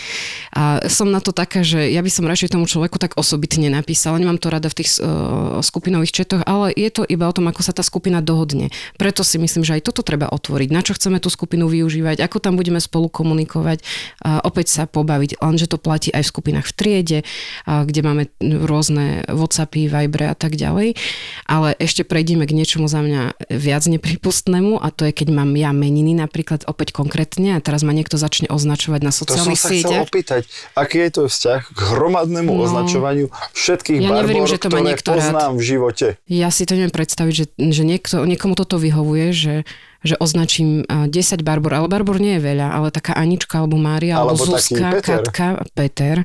A 0.55 0.85
som 0.87 1.11
na 1.11 1.19
to 1.19 1.35
taká, 1.35 1.61
že 1.65 1.91
ja 1.91 1.99
by 1.99 2.09
som 2.11 2.27
radšej 2.27 2.55
tomu 2.55 2.65
človeku 2.69 2.97
tak 3.01 3.19
osobitne 3.33 3.73
napísala, 3.73 4.21
nemám 4.21 4.37
to 4.37 4.53
rada 4.53 4.69
v 4.69 4.77
tých 4.77 5.01
uh, 5.01 5.57
skupinových 5.57 6.13
četoch, 6.13 6.45
ale 6.45 6.69
je 6.69 6.93
to 6.93 7.01
iba 7.01 7.25
o 7.25 7.33
tom, 7.33 7.49
ako 7.49 7.65
sa 7.65 7.73
tá 7.73 7.81
skupina 7.81 8.21
dohodne. 8.21 8.69
Preto 9.01 9.25
si 9.25 9.41
myslím, 9.41 9.65
že 9.65 9.81
aj 9.81 9.89
toto 9.89 10.05
treba 10.05 10.29
otvoriť. 10.29 10.69
Na 10.69 10.85
čo 10.85 10.93
chceme 10.93 11.17
tú 11.17 11.33
skupinu 11.33 11.65
využívať, 11.65 12.21
ako 12.21 12.37
tam 12.37 12.53
budeme 12.53 12.77
spolu 12.77 13.09
komunikovať, 13.09 13.81
a 14.21 14.45
opäť 14.45 14.69
sa 14.69 14.85
pobaviť, 14.85 15.41
lenže 15.41 15.65
to 15.65 15.81
platí 15.81 16.13
aj 16.13 16.21
v 16.21 16.29
skupinách 16.29 16.69
v 16.69 16.73
triede, 16.77 17.19
a 17.65 17.81
kde 17.89 18.01
máme 18.05 18.23
rôzne 18.69 19.25
Whatsappy, 19.33 19.89
Vibre 19.89 20.29
a 20.29 20.37
tak 20.37 20.53
ďalej. 20.53 20.93
Ale 21.49 21.73
ešte 21.81 22.05
prejdeme 22.05 22.45
k 22.45 22.53
niečomu 22.53 22.85
za 22.85 23.01
mňa 23.01 23.49
viac 23.49 23.81
nepripustnému 23.89 24.77
a 24.77 24.93
to 24.93 25.09
je, 25.09 25.11
keď 25.17 25.33
mám 25.33 25.49
ja 25.57 25.73
meniny 25.73 26.13
napríklad 26.13 26.69
opäť 26.69 26.93
konkrétne 26.93 27.57
a 27.57 27.59
teraz 27.65 27.81
ma 27.81 27.97
niekto 27.97 28.21
začne 28.21 28.45
označovať 28.53 29.01
na 29.01 29.09
To 29.09 29.17
som 29.17 29.25
sociálnych 29.25 29.57
sa 29.57 29.73
chcel 29.73 29.81
sieťach. 29.81 30.05
opýtať, 30.05 30.41
aký 30.77 31.01
je 31.01 31.11
to 31.17 31.21
vzťah 31.25 31.61
k 31.73 31.79
hromadnému 31.81 32.51
No. 32.53 32.59
označovaniu 32.67 33.22
všetkých 33.31 33.99
Ja 34.01 34.09
neverím, 34.11 34.47
že 34.49 34.57
to 34.57 34.67
má 34.71 34.79
ktoré 34.79 34.87
niekto 34.89 35.09
rád. 35.13 35.17
poznám 35.19 35.51
v 35.59 35.63
živote. 35.63 36.07
Ja 36.27 36.49
si 36.49 36.63
to 36.65 36.73
neviem 36.73 36.93
predstaviť, 36.93 37.33
že, 37.33 37.45
že 37.55 37.83
niekto, 37.85 38.23
niekomu 38.25 38.57
toto 38.57 38.81
vyhovuje, 38.81 39.27
že, 39.31 39.55
že 40.03 40.19
označím 40.19 40.83
a, 40.85 41.07
10 41.07 41.41
Barbor, 41.41 41.71
ale 41.73 41.87
Barbor 41.87 42.19
nie 42.19 42.37
je 42.37 42.43
veľa, 42.43 42.75
ale 42.75 42.87
taká 42.91 43.15
Anička 43.15 43.63
alebo 43.63 43.79
Mária, 43.79 44.19
alebo, 44.19 44.35
Alebo 44.35 44.59
Zuzka, 44.59 44.99
Peter. 44.99 45.23
Katka, 45.23 45.47
Peter. 45.73 46.15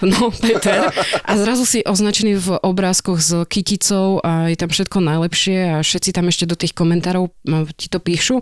No, 0.00 0.32
Peter. 0.44 0.88
A 1.24 1.32
zrazu 1.36 1.68
si 1.68 1.84
označený 1.84 2.32
v 2.40 2.48
obrázkoch 2.58 3.20
s 3.20 3.30
kyticou 3.46 4.24
a 4.24 4.48
je 4.48 4.56
tam 4.56 4.72
všetko 4.72 4.98
najlepšie 4.98 5.58
a 5.76 5.84
všetci 5.84 6.10
tam 6.16 6.26
ešte 6.32 6.48
do 6.48 6.56
tých 6.56 6.72
komentárov 6.72 7.28
a, 7.28 7.68
ti 7.76 7.92
to 7.92 8.00
píšu. 8.00 8.40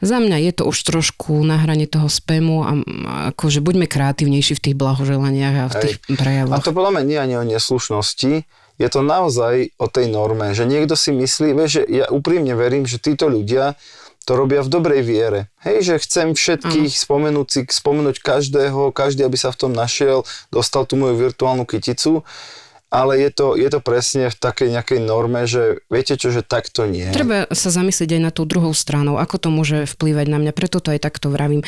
Za 0.00 0.18
mňa 0.18 0.40
je 0.50 0.52
to 0.56 0.62
už 0.66 0.76
trošku 0.82 1.44
na 1.44 1.60
hrane 1.60 1.84
toho 1.84 2.08
spamu 2.08 2.64
a, 2.64 2.72
a 2.80 3.14
akože 3.30 3.60
buďme 3.60 3.84
kreatívnejší 3.84 4.56
v 4.56 4.62
tých 4.64 4.76
blahoželaniach 4.76 5.56
a 5.56 5.64
v 5.68 5.74
tých 5.84 5.96
A 6.10 6.16
prejavoch. 6.16 6.64
to 6.64 6.72
podľa 6.72 6.90
mňa 6.96 7.02
nie 7.04 7.18
ani 7.20 7.34
o 7.36 7.44
neslušnosti, 7.44 8.48
je 8.74 8.88
to 8.90 9.06
naozaj 9.06 9.70
o 9.78 9.86
tej 9.86 10.10
norme, 10.10 10.50
že 10.50 10.66
niekto 10.66 10.98
si 10.98 11.14
myslí, 11.14 11.54
vieš, 11.54 11.70
že 11.78 11.82
ja 12.02 12.06
úprimne 12.10 12.58
verím, 12.58 12.88
že 12.90 12.98
títo 12.98 13.30
ľudia 13.30 13.78
to 14.24 14.32
robia 14.34 14.64
v 14.64 14.72
dobrej 14.72 15.02
viere. 15.04 15.40
Hej, 15.60 15.94
že 15.94 15.94
chcem 16.00 16.32
všetkých 16.32 16.92
spomenúť 16.96 17.46
si, 17.48 17.60
spomenúť 17.68 18.24
každého, 18.24 18.90
každý, 18.90 19.28
aby 19.28 19.36
sa 19.36 19.52
v 19.52 19.68
tom 19.68 19.72
našiel, 19.76 20.24
dostal 20.48 20.88
tú 20.88 20.96
moju 20.96 21.20
virtuálnu 21.20 21.68
kyticu, 21.68 22.24
ale 22.94 23.18
je 23.18 23.30
to, 23.34 23.46
je 23.58 23.66
to 23.66 23.82
presne 23.82 24.30
v 24.30 24.36
takej 24.38 24.70
nejakej 24.70 25.00
norme, 25.02 25.50
že 25.50 25.82
viete 25.90 26.14
čo, 26.14 26.30
že 26.30 26.46
takto 26.46 26.86
nie. 26.86 27.10
Treba 27.10 27.50
sa 27.50 27.74
zamyslieť 27.74 28.14
aj 28.14 28.22
na 28.22 28.30
tú 28.30 28.46
druhou 28.46 28.70
stranou, 28.70 29.18
ako 29.18 29.36
to 29.42 29.48
môže 29.50 29.78
vplývať 29.90 30.30
na 30.30 30.38
mňa, 30.38 30.52
preto 30.54 30.78
to 30.78 30.94
aj 30.94 31.02
takto 31.02 31.26
vravím. 31.34 31.66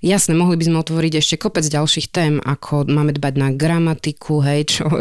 Jasné, 0.00 0.32
mohli 0.32 0.56
by 0.56 0.64
sme 0.64 0.80
otvoriť 0.80 1.12
ešte 1.20 1.36
kopec 1.36 1.60
ďalších 1.60 2.08
tém, 2.08 2.40
ako 2.40 2.88
máme 2.88 3.12
dbať 3.12 3.34
na 3.36 3.52
gramatiku, 3.52 4.40
hej, 4.40 4.80
čo 4.80 4.88
e, 4.88 5.00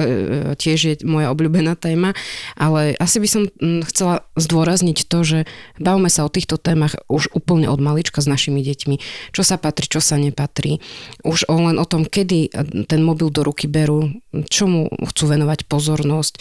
tiež 0.60 0.80
je 0.84 0.94
moja 1.08 1.32
obľúbená 1.32 1.80
téma, 1.80 2.12
ale 2.60 3.00
asi 3.00 3.24
by 3.24 3.28
som 3.32 3.48
chcela 3.88 4.28
zdôrazniť 4.36 5.08
to, 5.08 5.24
že 5.24 5.40
bavme 5.80 6.12
sa 6.12 6.28
o 6.28 6.34
týchto 6.34 6.60
témach 6.60 7.00
už 7.08 7.32
úplne 7.32 7.72
od 7.72 7.80
malička 7.80 8.20
s 8.20 8.28
našimi 8.28 8.60
deťmi, 8.60 9.00
čo 9.32 9.40
sa 9.48 9.56
patrí, 9.56 9.88
čo 9.88 10.04
sa 10.04 10.20
nepatrí. 10.20 10.84
Už 11.24 11.48
o, 11.48 11.56
len 11.56 11.80
o 11.80 11.88
tom, 11.88 12.04
kedy 12.04 12.52
ten 12.92 13.00
mobil 13.00 13.32
do 13.32 13.48
ruky 13.48 13.72
berú, 13.72 14.12
čomu 14.52 14.92
chcú 15.16 15.32
venovať 15.32 15.64
pozornosť. 15.72 16.34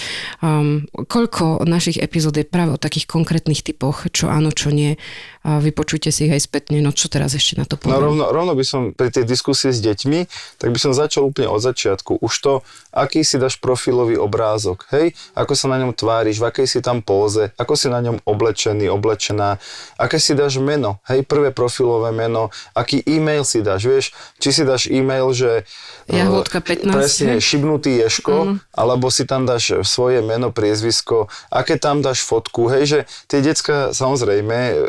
Um, 0.42 0.90
koľko 0.90 1.62
našich 1.62 2.02
epizód 2.02 2.34
je 2.34 2.42
práve 2.42 2.74
o 2.74 2.82
takých 2.82 3.06
konkrétnych 3.06 3.62
typoch, 3.62 4.10
čo 4.10 4.26
áno, 4.26 4.50
čo 4.50 4.74
nie. 4.74 4.98
A 5.48 5.64
vypočujte 5.64 6.12
si 6.12 6.28
ich 6.28 6.34
aj 6.36 6.44
spätne, 6.44 6.76
no 6.84 6.92
čo 6.92 7.08
teraz 7.08 7.32
ešte 7.32 7.56
na 7.56 7.64
to 7.64 7.80
poviem. 7.80 7.96
No 7.96 8.04
rovno, 8.04 8.24
rovno 8.28 8.52
by 8.52 8.64
som 8.68 8.92
pri 8.92 9.08
tej 9.08 9.24
diskusii 9.24 9.72
s 9.72 9.80
deťmi, 9.80 10.28
tak 10.60 10.68
by 10.68 10.76
som 10.76 10.92
začal 10.92 11.24
úplne 11.24 11.48
od 11.48 11.64
začiatku. 11.64 12.20
Už 12.20 12.34
to, 12.44 12.52
aký 12.92 13.24
si 13.24 13.40
dáš 13.40 13.56
profilový 13.56 14.20
obrázok, 14.20 14.84
hej? 14.92 15.16
Ako 15.32 15.56
sa 15.56 15.72
na 15.72 15.80
ňom 15.80 15.96
tváriš, 15.96 16.36
v 16.36 16.52
akej 16.52 16.68
si 16.68 16.78
tam 16.84 17.00
póze, 17.00 17.56
ako 17.56 17.80
si 17.80 17.88
na 17.88 18.04
ňom 18.04 18.20
oblečený, 18.28 18.92
oblečená, 18.92 19.56
aké 19.96 20.20
si 20.20 20.36
dáš 20.36 20.60
meno, 20.60 21.00
hej? 21.08 21.24
Prvé 21.24 21.48
profilové 21.48 22.12
meno, 22.12 22.52
aký 22.76 23.00
e-mail 23.08 23.40
si 23.48 23.64
dáš, 23.64 23.88
vieš? 23.88 24.06
Či 24.36 24.52
si 24.52 24.62
dáš 24.68 24.92
e-mail, 24.92 25.32
že... 25.32 25.64
Jahodka 26.12 26.60
15. 26.60 26.92
Presne, 26.92 27.32
šibnutý 27.40 28.04
Ješko, 28.04 28.36
mm. 28.52 28.76
alebo 28.76 29.08
si 29.08 29.24
tam 29.24 29.48
dáš 29.48 29.80
svoje 29.88 30.20
meno, 30.20 30.52
priezvisko, 30.52 31.32
aké 31.48 31.80
tam 31.80 32.04
dáš 32.04 32.20
fotku, 32.20 32.68
hej, 32.68 32.84
že 32.84 32.98
tie 33.32 33.40
decka 33.40 33.96
samozrejme 33.96 34.84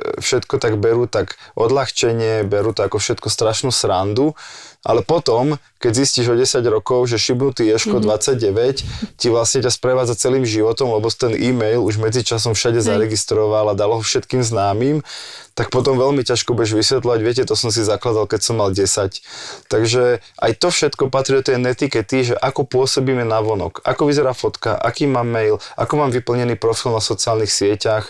všetko 0.49 0.65
tak 0.65 0.81
berú 0.81 1.05
tak 1.05 1.37
odľahčenie, 1.53 2.41
berú 2.41 2.73
to 2.73 2.81
ako 2.81 2.97
všetko 2.97 3.29
strašnú 3.29 3.69
srandu, 3.69 4.33
ale 4.81 5.05
potom, 5.05 5.61
keď 5.77 5.91
zistíš 6.01 6.33
o 6.33 6.35
10 6.39 6.65
rokov, 6.73 7.05
že 7.05 7.21
šibnutý 7.21 7.69
Ješko 7.69 8.01
mm-hmm. 8.01 8.81
29 8.81 9.21
ti 9.21 9.27
vlastne 9.29 9.61
ťa 9.61 9.69
sprevádza 9.69 10.17
celým 10.17 10.49
životom, 10.49 10.89
lebo 10.89 11.05
ten 11.13 11.37
e-mail 11.37 11.85
už 11.85 12.01
medzičasom 12.01 12.57
všade 12.57 12.81
zaregistroval 12.81 13.69
a 13.69 13.77
dal 13.77 13.93
ho 13.93 14.01
všetkým 14.01 14.41
známym, 14.41 15.05
tak 15.53 15.69
potom 15.69 16.01
veľmi 16.01 16.25
ťažko 16.25 16.57
budeš 16.57 16.73
vysvetľovať, 16.81 17.19
viete, 17.21 17.43
to 17.45 17.53
som 17.53 17.69
si 17.69 17.85
zakladal, 17.85 18.25
keď 18.25 18.41
som 18.41 18.57
mal 18.57 18.73
10. 18.73 19.69
Takže 19.69 20.23
aj 20.39 20.51
to 20.57 20.67
všetko 20.73 21.13
patrí 21.13 21.37
do 21.37 21.45
tej 21.45 21.61
netikety, 21.61 22.33
že 22.33 22.35
ako 22.39 22.65
pôsobíme 22.65 23.21
na 23.21 23.37
vonok, 23.37 23.85
ako 23.85 24.09
vyzerá 24.09 24.33
fotka, 24.33 24.73
aký 24.73 25.05
mám 25.05 25.29
mail, 25.29 25.61
ako 25.77 25.93
mám 25.99 26.09
vyplnený 26.09 26.57
profil 26.57 26.95
na 26.95 27.03
sociálnych 27.03 27.51
sieťach, 27.51 28.09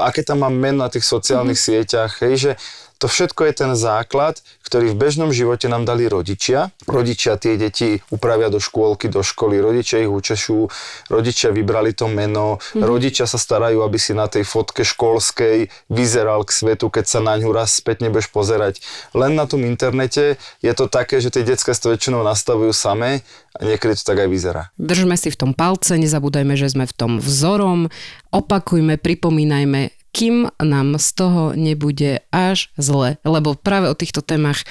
aké 0.00 0.22
tam 0.22 0.46
mám 0.46 0.54
meno 0.54 0.86
na 0.86 0.90
tých 0.90 1.02
sociálnych 1.02 1.58
mm-hmm. 1.58 1.74
sieťach, 1.82 2.12
hej, 2.22 2.34
že 2.38 2.52
to 2.96 3.06
všetko 3.06 3.44
je 3.48 3.52
ten 3.52 3.72
základ, 3.76 4.40
ktorý 4.66 4.92
v 4.92 4.98
bežnom 4.98 5.30
živote 5.30 5.70
nám 5.70 5.86
dali 5.86 6.10
rodičia. 6.10 6.74
Rodičia 6.90 7.38
tie 7.38 7.54
deti 7.54 8.02
upravia 8.10 8.50
do 8.50 8.58
škôlky, 8.58 9.06
do 9.06 9.22
školy, 9.22 9.62
rodičia 9.62 10.02
ich 10.02 10.10
učešú, 10.10 10.66
rodičia 11.12 11.54
vybrali 11.54 11.94
to 11.94 12.10
meno, 12.10 12.58
mm. 12.74 12.82
rodičia 12.82 13.30
sa 13.30 13.38
starajú, 13.38 13.84
aby 13.86 13.98
si 14.00 14.16
na 14.16 14.26
tej 14.26 14.42
fotke 14.42 14.82
školskej 14.82 15.70
vyzeral 15.92 16.42
k 16.42 16.50
svetu, 16.50 16.90
keď 16.90 17.04
sa 17.06 17.20
na 17.22 17.38
ňu 17.38 17.54
raz 17.54 17.78
späť 17.78 18.02
nebudeš 18.02 18.32
pozerať. 18.32 18.82
Len 19.14 19.38
na 19.38 19.46
tom 19.46 19.62
internete 19.62 20.40
je 20.64 20.72
to 20.74 20.90
také, 20.90 21.22
že 21.22 21.30
tie 21.30 21.46
detská 21.46 21.76
to 21.76 21.92
väčšinou 21.92 22.24
nastavujú 22.24 22.72
samé 22.72 23.20
a 23.56 23.60
niekedy 23.64 23.96
to 23.96 24.04
tak 24.04 24.20
aj 24.20 24.28
vyzerá. 24.28 24.62
Držme 24.76 25.16
si 25.16 25.32
v 25.32 25.36
tom 25.36 25.52
palce, 25.56 25.96
nezabúdajme, 25.96 26.56
že 26.56 26.72
sme 26.72 26.84
v 26.84 26.94
tom 26.96 27.12
vzorom, 27.20 27.88
opakujme, 28.32 29.00
pripomínajme, 29.00 29.95
kým 30.16 30.48
nám 30.56 30.96
z 30.96 31.08
toho 31.12 31.52
nebude 31.52 32.24
až 32.32 32.72
zle. 32.80 33.20
Lebo 33.20 33.52
práve 33.52 33.92
o 33.92 33.98
týchto 33.98 34.24
témach 34.24 34.64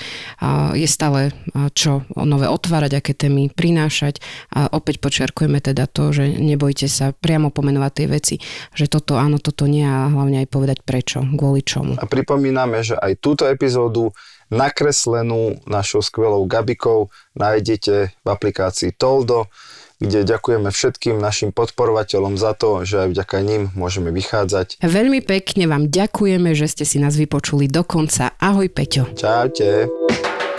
je 0.73 0.89
stále 0.89 1.37
čo 1.77 2.01
nové 2.17 2.49
otvárať, 2.49 2.97
aké 2.97 3.13
témy 3.13 3.53
prinášať. 3.53 4.25
A 4.49 4.73
opäť 4.73 4.97
počiarkujeme 5.05 5.61
teda 5.61 5.85
to, 5.85 6.09
že 6.09 6.33
nebojte 6.33 6.89
sa 6.89 7.13
priamo 7.13 7.53
pomenovať 7.53 7.91
tie 7.93 8.07
veci, 8.09 8.35
že 8.73 8.89
toto 8.89 9.21
áno, 9.21 9.37
toto 9.37 9.69
nie 9.69 9.85
a 9.85 10.09
hlavne 10.09 10.41
aj 10.41 10.49
povedať 10.49 10.77
prečo, 10.81 11.21
kvôli 11.21 11.61
čomu. 11.61 11.93
A 12.01 12.09
pripomíname, 12.09 12.81
že 12.81 12.97
aj 12.97 13.21
túto 13.21 13.45
epizódu 13.45 14.17
nakreslenú 14.49 15.61
našou 15.69 16.01
skvelou 16.01 16.41
Gabikou 16.49 17.13
nájdete 17.37 18.17
v 18.17 18.27
aplikácii 18.29 18.97
Toldo 18.97 19.45
kde 19.99 20.27
ďakujeme 20.27 20.69
všetkým 20.69 21.15
našim 21.17 21.55
podporovateľom 21.55 22.35
za 22.35 22.51
to, 22.53 22.83
že 22.83 23.07
aj 23.07 23.09
vďaka 23.15 23.37
ním 23.41 23.61
môžeme 23.73 24.11
vychádzať. 24.11 24.83
Veľmi 24.83 25.23
pekne 25.23 25.71
vám 25.71 25.87
ďakujeme, 25.87 26.51
že 26.51 26.67
ste 26.67 26.83
si 26.83 26.97
nás 26.99 27.15
vypočuli 27.15 27.71
do 27.71 27.87
konca. 27.87 28.35
Ahoj 28.37 28.67
Peťo. 28.67 29.07
Čaute. 29.15 29.87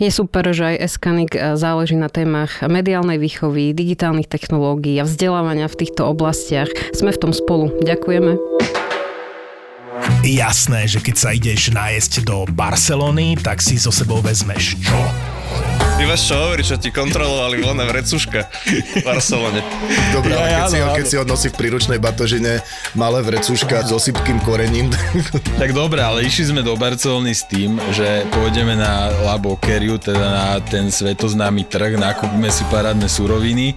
Je 0.00 0.08
super, 0.08 0.48
že 0.52 0.76
aj 0.76 0.76
Eskanik 0.88 1.32
e, 1.36 1.56
záleží 1.60 1.96
na 1.98 2.08
témach 2.08 2.64
mediálnej 2.64 3.20
výchovy, 3.20 3.76
digitálnych 3.76 4.28
technológií 4.28 4.96
a 5.00 5.08
vzdelávania 5.08 5.68
v 5.68 5.78
týchto 5.84 6.08
oblastiach. 6.08 6.68
Sme 6.96 7.12
v 7.12 7.20
tom 7.20 7.32
spolu. 7.36 7.68
Ďakujeme. 7.84 8.40
Jasné, 10.22 10.88
že 10.88 11.02
keď 11.02 11.16
sa 11.18 11.30
ideš 11.34 11.74
nájsť 11.74 12.24
do 12.24 12.48
Barcelony, 12.48 13.36
tak 13.36 13.60
si 13.60 13.76
so 13.76 13.92
sebou 13.92 14.22
vezmeš 14.24 14.78
čo? 14.80 15.00
Ty 15.92 16.02
máš 16.08 16.24
čo 16.24 16.34
hovoriť, 16.40 16.64
čo 16.64 16.76
ti 16.80 16.88
kontrolovali 16.88 17.60
voľné 17.60 17.84
vrecuška 17.84 18.40
v 18.64 19.04
Barcelone. 19.04 19.60
Dobre, 20.16 20.32
ale 20.32 20.48
keď, 20.48 20.64
si 20.68 20.78
ho, 20.80 20.86
keď 20.96 21.06
si 21.06 21.16
ho 21.20 21.24
nosí 21.28 21.48
v 21.52 21.56
príručnej 21.60 22.00
batožine 22.00 22.64
malé 22.96 23.20
vrecuška 23.20 23.84
s 23.84 23.90
osypkým 23.92 24.40
korením. 24.42 24.88
tak 25.60 25.76
dobre, 25.76 26.00
ale 26.00 26.24
išli 26.24 26.52
sme 26.52 26.64
do 26.64 26.74
Barcelony 26.74 27.36
s 27.36 27.44
tým, 27.44 27.76
že 27.92 28.24
pôjdeme 28.32 28.72
na 28.72 29.12
La 29.28 29.36
Boqueriu, 29.36 30.00
teda 30.00 30.26
na 30.32 30.46
ten 30.64 30.88
svetoznámy 30.88 31.68
trh, 31.68 32.00
nakúpime 32.00 32.48
si 32.48 32.64
parádne 32.72 33.06
suroviny 33.06 33.76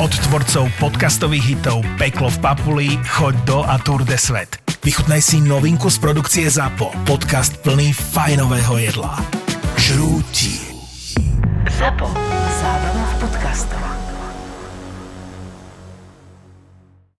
Od 0.00 0.08
tvorcov 0.08 0.72
podcastových 0.80 1.44
hitov 1.44 1.84
Peklo 2.00 2.32
v 2.32 2.38
Papuli, 2.40 2.88
Choď 3.04 3.34
do 3.44 3.58
a 3.60 3.76
Tour 3.76 4.08
de 4.08 4.16
Svet. 4.16 4.56
Vychutnaj 4.80 5.20
si 5.20 5.44
novinku 5.44 5.92
z 5.92 6.00
produkcie 6.00 6.48
ZAPO. 6.48 6.88
Podcast 7.04 7.60
plný 7.60 7.92
fajnového 7.92 8.80
jedla. 8.80 9.20
Žrúti. 9.76 10.72
ZAPO. 11.76 12.08
Zábrná 12.62 13.04
v 13.04 13.14
podcastovách. 13.20 14.01